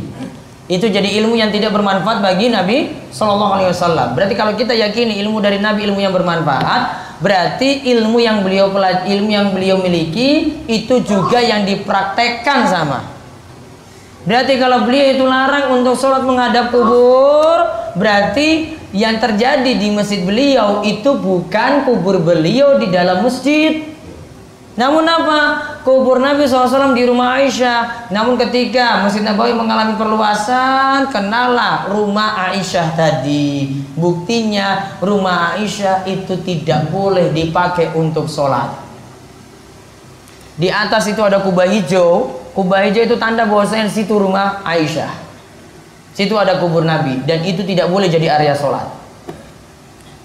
Itu 0.67 0.91
jadi 0.91 1.07
ilmu 1.23 1.39
yang 1.39 1.55
tidak 1.55 1.73
bermanfaat 1.73 2.21
bagi 2.21 2.51
Nabi 2.51 2.91
Shallallahu 3.15 3.53
Alaihi 3.55 3.71
Wasallam. 3.71 4.19
Berarti 4.19 4.35
kalau 4.35 4.53
kita 4.59 4.75
yakini 4.75 5.15
ilmu 5.23 5.39
dari 5.39 5.63
Nabi 5.63 5.87
ilmu 5.87 6.03
yang 6.03 6.11
bermanfaat, 6.11 7.06
berarti 7.19 7.89
ilmu 7.97 8.21
yang 8.21 8.45
beliau 8.45 8.69
ilmu 9.05 9.31
yang 9.31 9.49
beliau 9.57 9.81
miliki 9.81 10.63
itu 10.69 11.01
juga 11.03 11.41
yang 11.41 11.65
dipraktekkan 11.65 12.69
sama. 12.69 13.01
Berarti 14.27 14.59
kalau 14.59 14.83
beliau 14.83 15.07
itu 15.15 15.25
larang 15.25 15.79
untuk 15.79 15.95
sholat 15.95 16.27
menghadap 16.27 16.75
kubur, 16.75 17.63
berarti 17.95 18.75
yang 18.91 19.23
terjadi 19.23 19.79
di 19.79 19.89
masjid 19.95 20.27
beliau 20.27 20.83
itu 20.83 21.15
bukan 21.15 21.87
kubur 21.87 22.19
beliau 22.19 22.77
di 22.83 22.91
dalam 22.91 23.23
masjid. 23.23 23.96
Namun 24.77 25.09
apa? 25.09 25.41
Kubur 25.81 26.21
Nabi 26.21 26.45
SAW 26.45 26.93
di 26.93 27.09
rumah 27.09 27.41
Aisyah. 27.41 28.13
Namun 28.13 28.37
ketika 28.37 29.01
Masjid 29.01 29.25
Nabawi 29.25 29.57
mengalami 29.57 29.97
perluasan, 29.97 31.09
kenalah 31.09 31.89
rumah 31.89 32.53
Aisyah 32.53 32.93
tadi. 32.93 33.73
Buktinya 33.97 35.01
rumah 35.01 35.57
Aisyah 35.57 36.05
itu 36.05 36.37
tidak 36.45 36.93
boleh 36.93 37.33
dipakai 37.33 37.97
untuk 37.97 38.29
sholat. 38.29 38.69
Di 40.61 40.69
atas 40.69 41.09
itu 41.09 41.25
ada 41.25 41.41
kubah 41.41 41.65
hijau. 41.65 42.45
Kubah 42.53 42.85
hijau 42.85 43.09
itu 43.09 43.17
tanda 43.17 43.49
bahwasanya 43.49 43.89
situ 43.89 44.13
rumah 44.13 44.61
Aisyah. 44.61 45.25
Situ 46.13 46.37
ada 46.37 46.61
kubur 46.61 46.85
Nabi 46.85 47.25
dan 47.25 47.45
itu 47.45 47.65
tidak 47.65 47.89
boleh 47.89 48.09
jadi 48.09 48.41
area 48.41 48.53
sholat. 48.57 48.89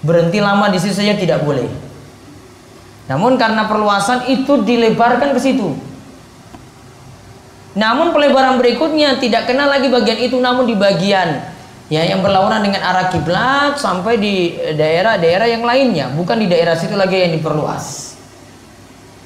Berhenti 0.04 0.40
lama 0.44 0.68
di 0.68 0.76
situ 0.76 0.92
saja 0.96 1.16
tidak 1.16 1.40
boleh. 1.44 1.91
Namun 3.10 3.34
karena 3.34 3.66
perluasan 3.66 4.30
itu 4.30 4.62
dilebarkan 4.62 5.34
ke 5.34 5.40
situ. 5.42 5.74
Namun 7.72 8.12
pelebaran 8.12 8.60
berikutnya 8.60 9.16
tidak 9.16 9.48
kenal 9.48 9.72
lagi 9.72 9.88
bagian 9.88 10.20
itu 10.20 10.36
namun 10.36 10.68
di 10.68 10.76
bagian 10.76 11.40
ya 11.88 12.04
yang 12.04 12.20
berlawanan 12.20 12.64
dengan 12.64 12.84
arah 12.84 13.08
kiblat 13.08 13.80
sampai 13.80 14.20
di 14.20 14.56
daerah-daerah 14.76 15.48
yang 15.48 15.64
lainnya, 15.64 16.12
bukan 16.12 16.40
di 16.40 16.46
daerah 16.48 16.76
situ 16.76 16.96
lagi 16.96 17.16
yang 17.20 17.32
diperluas. 17.36 18.16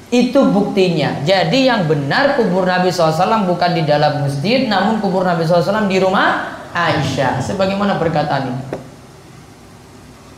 Itu 0.07 0.55
buktinya. 0.55 1.27
Jadi 1.27 1.67
yang 1.67 1.91
benar 1.91 2.39
kubur 2.39 2.63
Nabi 2.63 2.95
SAW 2.95 3.43
bukan 3.43 3.75
di 3.75 3.83
dalam 3.83 4.23
masjid, 4.23 4.71
namun 4.71 5.03
kubur 5.03 5.27
Nabi 5.27 5.43
SAW 5.43 5.91
di 5.91 5.99
rumah 5.99 6.63
Aisyah. 6.71 7.43
Sebagaimana 7.43 7.99
perkataan 7.99 8.43
ini. 8.47 8.63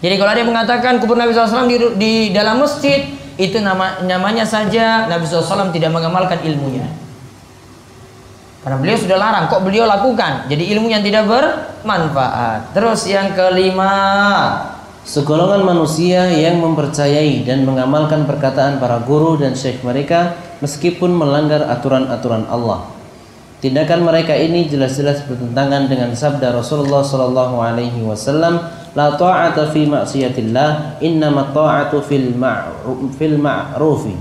Jadi 0.01 0.14
kalau 0.16 0.31
ada 0.33 0.40
yang 0.40 0.48
mengatakan 0.48 0.96
kubur 1.05 1.20
Nabi 1.20 1.37
SAW 1.37 1.68
di, 1.68 1.77
di 2.01 2.12
dalam 2.33 2.64
masjid, 2.64 3.17
itu 3.38 3.62
nama, 3.62 4.03
namanya 4.03 4.42
saja 4.42 5.07
Nabi 5.07 5.24
SAW 5.24 5.70
tidak 5.70 5.94
mengamalkan 5.94 6.42
ilmunya. 6.42 6.90
Karena 8.66 8.77
beliau 8.83 8.98
sudah 8.98 9.16
larang, 9.16 9.46
kok 9.46 9.62
beliau 9.62 9.87
lakukan? 9.87 10.51
Jadi 10.51 10.74
ilmu 10.74 10.90
yang 10.90 11.01
tidak 11.01 11.24
bermanfaat. 11.31 12.74
Terus 12.74 13.07
yang 13.07 13.33
kelima, 13.33 13.94
Segolongan 15.09 15.64
manusia 15.64 16.29
yang 16.29 16.61
mempercayai 16.61 17.40
dan 17.40 17.64
mengamalkan 17.64 18.29
perkataan 18.29 18.77
para 18.77 19.01
guru 19.01 19.40
dan 19.40 19.57
syekh 19.57 19.81
mereka 19.81 20.37
meskipun 20.61 21.16
melanggar 21.16 21.64
aturan-aturan 21.64 22.44
Allah. 22.44 22.92
Tindakan 23.64 24.05
mereka 24.05 24.37
ini 24.37 24.68
jelas-jelas 24.68 25.24
bertentangan 25.24 25.88
dengan 25.88 26.12
sabda 26.12 26.53
Rasulullah 26.53 27.01
sallallahu 27.01 27.57
alaihi 27.57 28.05
wasallam, 28.05 28.61
"La 28.98 29.14
ta'ata 29.14 29.70
fi 29.70 29.87
ma'siyatillah, 29.87 30.98
innama 30.98 31.54
ta'atu 31.54 32.02
fil 32.02 32.34
fil 33.14 33.38
ma'rufi." 33.38 34.18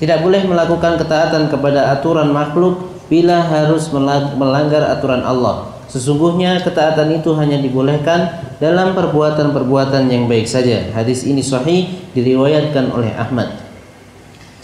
Tidak 0.00 0.24
boleh 0.24 0.48
melakukan 0.48 0.96
ketaatan 0.96 1.52
kepada 1.52 1.92
aturan 1.92 2.32
makhluk 2.32 2.96
bila 3.12 3.44
harus 3.44 3.92
melanggar 4.36 4.88
aturan 4.88 5.20
Allah. 5.20 5.76
Sesungguhnya 5.86 6.60
ketaatan 6.64 7.14
itu 7.14 7.30
hanya 7.38 7.60
dibolehkan 7.62 8.42
dalam 8.58 8.92
perbuatan-perbuatan 8.92 10.10
yang 10.10 10.26
baik 10.26 10.44
saja. 10.44 10.90
Hadis 10.90 11.22
ini 11.22 11.44
sahih 11.44 11.92
diriwayatkan 12.16 12.90
oleh 12.90 13.12
Ahmad. 13.14 13.64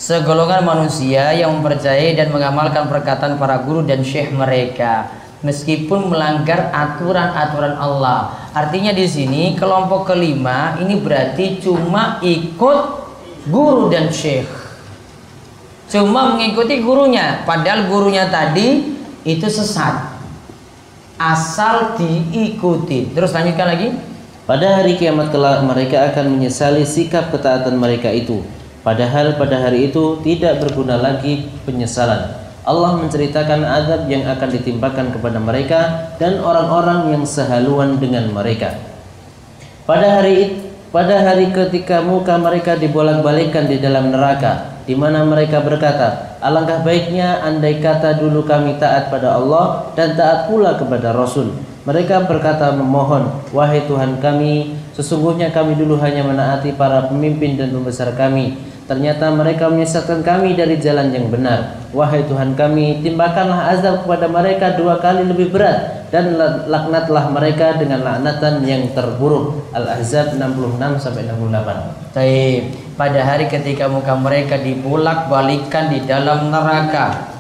segolongan 0.03 0.67
manusia 0.67 1.31
yang 1.31 1.55
mempercayai 1.55 2.19
dan 2.19 2.35
mengamalkan 2.35 2.91
perkataan 2.91 3.39
para 3.39 3.63
guru 3.63 3.87
dan 3.87 4.03
syekh 4.03 4.35
mereka 4.35 5.07
meskipun 5.47 6.11
melanggar 6.11 6.75
aturan-aturan 6.75 7.79
Allah. 7.79 8.42
Artinya 8.53 8.93
di 8.93 9.09
sini 9.09 9.57
kelompok 9.57 10.13
kelima 10.13 10.77
ini 10.77 11.01
berarti 11.01 11.57
cuma 11.65 12.21
ikut 12.21 12.81
guru 13.49 13.89
dan 13.89 14.13
syekh. 14.13 14.49
Cuma 15.89 16.37
mengikuti 16.37 16.81
gurunya, 16.85 17.45
padahal 17.49 17.89
gurunya 17.89 18.29
tadi 18.29 18.97
itu 19.25 19.49
sesat. 19.49 20.13
Asal 21.17 21.97
diikuti. 21.97 23.13
Terus 23.13 23.33
lanjutkan 23.33 23.69
lagi. 23.73 23.89
Pada 24.43 24.83
hari 24.83 24.99
kiamat 24.99 25.31
kelak 25.31 25.63
mereka 25.63 26.11
akan 26.11 26.35
menyesali 26.35 26.83
sikap 26.83 27.31
ketaatan 27.31 27.79
mereka 27.79 28.11
itu. 28.11 28.43
Padahal 28.83 29.39
pada 29.39 29.55
hari 29.63 29.89
itu 29.95 30.19
tidak 30.27 30.59
berguna 30.59 30.99
lagi 30.99 31.47
penyesalan. 31.63 32.42
Allah 32.63 32.95
menceritakan 32.95 33.67
azab 33.67 34.07
yang 34.07 34.23
akan 34.31 34.49
ditimpakan 34.55 35.11
kepada 35.11 35.43
mereka 35.43 35.81
dan 36.23 36.39
orang-orang 36.39 37.11
yang 37.19 37.25
sehaluan 37.27 37.99
dengan 37.99 38.31
mereka. 38.31 38.79
Pada 39.83 40.23
hari 40.23 40.71
pada 40.95 41.25
hari 41.25 41.51
ketika 41.51 42.05
muka 42.05 42.39
mereka 42.39 42.79
dibolak-balikkan 42.79 43.67
di 43.67 43.81
dalam 43.83 44.13
neraka 44.13 44.79
di 44.85 44.93
mana 44.93 45.25
mereka 45.25 45.65
berkata 45.65 46.39
alangkah 46.45 46.85
baiknya 46.85 47.41
andai 47.41 47.81
kata 47.81 48.21
dulu 48.21 48.45
kami 48.45 48.77
taat 48.77 49.09
pada 49.09 49.41
Allah 49.41 49.89
dan 49.97 50.19
taat 50.19 50.53
pula 50.53 50.77
kepada 50.77 51.17
Rasul 51.17 51.55
mereka 51.89 52.29
berkata 52.29 52.77
memohon 52.77 53.43
wahai 53.57 53.89
Tuhan 53.89 54.21
kami 54.21 54.77
sesungguhnya 54.93 55.55
kami 55.55 55.81
dulu 55.81 55.97
hanya 55.97 56.27
menaati 56.27 56.77
para 56.77 57.09
pemimpin 57.09 57.57
dan 57.57 57.73
pembesar 57.73 58.13
kami 58.13 58.59
ternyata 58.87 59.31
mereka 59.31 59.71
menyesatkan 59.71 60.21
kami 60.27 60.59
dari 60.59 60.79
jalan 60.79 61.15
yang 61.15 61.31
benar 61.31 61.83
wahai 61.95 62.25
Tuhan 62.27 62.57
kami 62.57 63.05
timpakanlah 63.05 63.73
azab 63.77 64.05
kepada 64.05 64.27
mereka 64.27 64.75
dua 64.75 64.99
kali 64.99 65.29
lebih 65.29 65.53
berat 65.55 66.09
dan 66.13 66.37
laknatlah 66.69 67.33
mereka 67.33 67.81
dengan 67.81 68.05
laknatan 68.05 68.61
yang 68.69 68.93
terburuk 68.93 69.73
Al-Ahzab 69.73 70.37
66 70.37 71.01
sampai 71.01 71.25
68 71.25 72.13
Taib. 72.13 72.63
Pada 72.93 73.25
hari 73.25 73.49
ketika 73.49 73.89
muka 73.89 74.13
mereka 74.13 74.61
dibulak 74.61 75.33
balikan 75.33 75.89
di 75.89 76.05
dalam 76.05 76.53
neraka 76.53 77.32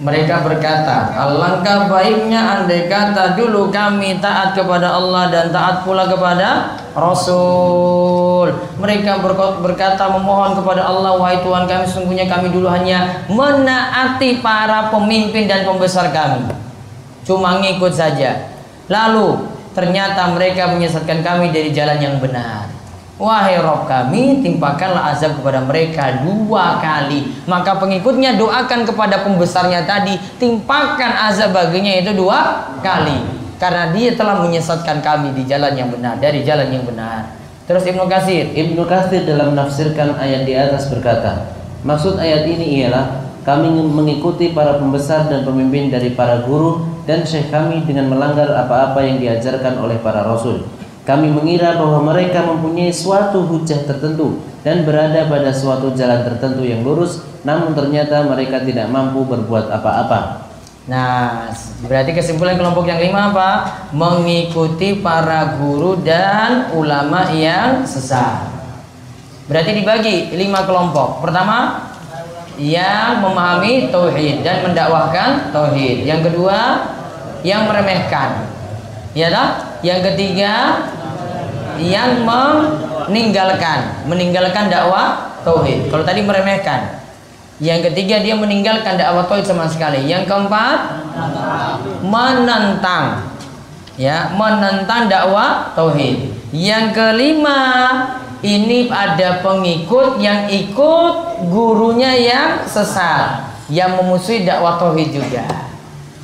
mereka 0.00 0.40
berkata, 0.40 1.12
alangkah 1.12 1.84
baiknya 1.92 2.64
andai 2.64 2.88
kata 2.88 3.36
dulu 3.36 3.68
kami 3.68 4.16
taat 4.16 4.56
kepada 4.56 4.96
Allah 4.96 5.28
dan 5.28 5.52
taat 5.52 5.84
pula 5.84 6.08
kepada 6.08 6.80
Rasul. 6.96 8.48
Mereka 8.80 9.20
berkata 9.60 10.08
memohon 10.08 10.56
kepada 10.56 10.88
Allah, 10.88 11.20
wahai 11.20 11.44
Tuhan 11.44 11.68
kami, 11.68 11.84
sungguhnya 11.84 12.24
kami 12.32 12.48
dulu 12.48 12.72
hanya 12.72 13.28
menaati 13.28 14.40
para 14.40 14.88
pemimpin 14.88 15.44
dan 15.44 15.68
pembesar 15.68 16.08
kami. 16.08 16.48
Cuma 17.28 17.60
ngikut 17.60 17.92
saja. 17.92 18.48
Lalu 18.88 19.52
ternyata 19.76 20.32
mereka 20.32 20.72
menyesatkan 20.72 21.20
kami 21.20 21.52
dari 21.52 21.76
jalan 21.76 22.00
yang 22.00 22.16
benar. 22.16 22.79
Wahai 23.20 23.60
Rob 23.60 23.84
kami, 23.84 24.40
timpakanlah 24.40 25.12
azab 25.12 25.36
kepada 25.36 25.60
mereka 25.60 26.24
dua 26.24 26.80
kali. 26.80 27.28
Maka 27.44 27.76
pengikutnya 27.76 28.40
doakan 28.40 28.88
kepada 28.88 29.20
pembesarnya 29.20 29.84
tadi, 29.84 30.16
timpakan 30.40 31.28
azab 31.28 31.52
baginya 31.52 32.00
itu 32.00 32.16
dua 32.16 32.72
kali. 32.80 33.20
Karena 33.60 33.92
dia 33.92 34.16
telah 34.16 34.40
menyesatkan 34.40 35.04
kami 35.04 35.36
di 35.36 35.44
jalan 35.44 35.76
yang 35.76 35.92
benar, 35.92 36.16
dari 36.16 36.40
jalan 36.40 36.72
yang 36.72 36.88
benar. 36.88 37.36
Terus 37.68 37.84
Ibnu 37.84 38.08
Kasir. 38.08 38.56
Ibnu 38.56 38.88
Kasir 38.88 39.28
dalam 39.28 39.52
menafsirkan 39.52 40.16
ayat 40.16 40.48
di 40.48 40.56
atas 40.56 40.88
berkata, 40.88 41.52
maksud 41.84 42.16
ayat 42.16 42.48
ini 42.48 42.80
ialah 42.80 43.20
kami 43.44 43.68
mengikuti 43.68 44.56
para 44.56 44.80
pembesar 44.80 45.28
dan 45.28 45.44
pemimpin 45.44 45.92
dari 45.92 46.16
para 46.16 46.40
guru 46.48 47.04
dan 47.04 47.20
syekh 47.28 47.52
kami 47.52 47.84
dengan 47.84 48.08
melanggar 48.08 48.48
apa-apa 48.48 49.04
yang 49.04 49.20
diajarkan 49.20 49.76
oleh 49.76 50.00
para 50.00 50.24
rasul 50.24 50.79
kami 51.10 51.26
mengira 51.34 51.74
bahwa 51.74 52.14
mereka 52.14 52.46
mempunyai 52.46 52.94
suatu 52.94 53.42
hujah 53.42 53.82
tertentu 53.82 54.38
dan 54.62 54.86
berada 54.86 55.26
pada 55.26 55.50
suatu 55.50 55.90
jalan 55.98 56.22
tertentu 56.22 56.62
yang 56.62 56.86
lurus, 56.86 57.26
namun 57.42 57.74
ternyata 57.74 58.22
mereka 58.30 58.62
tidak 58.62 58.86
mampu 58.86 59.26
berbuat 59.26 59.74
apa-apa. 59.74 60.46
Nah, 60.86 61.50
berarti 61.82 62.14
kesimpulan 62.14 62.54
kelompok 62.54 62.86
yang 62.86 63.02
lima 63.02 63.34
apa? 63.34 63.50
Mengikuti 63.90 65.02
para 65.02 65.58
guru 65.58 65.98
dan 65.98 66.70
ulama 66.78 67.26
yang 67.34 67.82
sesat. 67.82 68.46
Berarti 69.50 69.82
dibagi 69.82 70.30
lima 70.38 70.62
kelompok. 70.62 71.26
Pertama, 71.26 71.90
yang 72.54 73.18
memahami 73.18 73.90
tauhid 73.90 74.46
dan 74.46 74.62
mendakwahkan 74.62 75.50
tauhid. 75.50 76.06
Yang 76.06 76.30
kedua, 76.30 76.86
yang 77.42 77.66
meremehkan. 77.66 78.46
Ya 79.10 79.26
Yang 79.82 80.12
ketiga, 80.12 80.86
yang 81.80 82.24
meninggalkan 82.28 84.04
meninggalkan 84.04 84.68
dakwah 84.68 85.36
tauhid. 85.42 85.88
Kalau 85.88 86.04
tadi 86.04 86.20
meremehkan. 86.24 87.00
Yang 87.60 87.92
ketiga 87.92 88.24
dia 88.24 88.36
meninggalkan 88.36 88.96
dakwah 88.96 89.28
tauhid 89.28 89.44
sama 89.44 89.68
sekali. 89.68 90.08
Yang 90.08 90.28
keempat 90.28 90.78
menentang 92.00 93.28
ya, 94.00 94.32
menentang 94.32 95.08
dakwah 95.12 95.72
tauhid. 95.76 96.32
Yang 96.52 96.96
kelima 96.96 97.60
ini 98.40 98.88
ada 98.88 99.44
pengikut 99.44 100.16
yang 100.20 100.48
ikut 100.48 101.12
gurunya 101.52 102.16
yang 102.16 102.64
sesat 102.64 103.52
yang 103.68 104.00
memusuhi 104.00 104.42
dakwah 104.48 104.80
tauhid 104.80 105.12
juga 105.12 105.69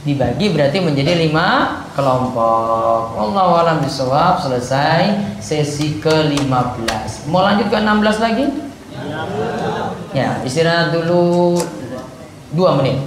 dibagi 0.06 0.54
berarti 0.54 0.78
menjadi 0.78 1.18
lima 1.18 1.82
kelompok. 1.98 3.18
Allah 3.18 3.46
alam 3.66 3.78
bisawab 3.82 4.38
selesai 4.38 5.34
sesi 5.42 5.98
ke-15. 5.98 7.26
Mau 7.26 7.42
lanjut 7.42 7.66
ke 7.66 7.74
16 7.74 8.22
lagi? 8.22 8.46
Ya, 10.14 10.38
istirahat 10.46 10.94
dulu 10.94 11.58
dua 12.54 12.78
menit. 12.78 13.02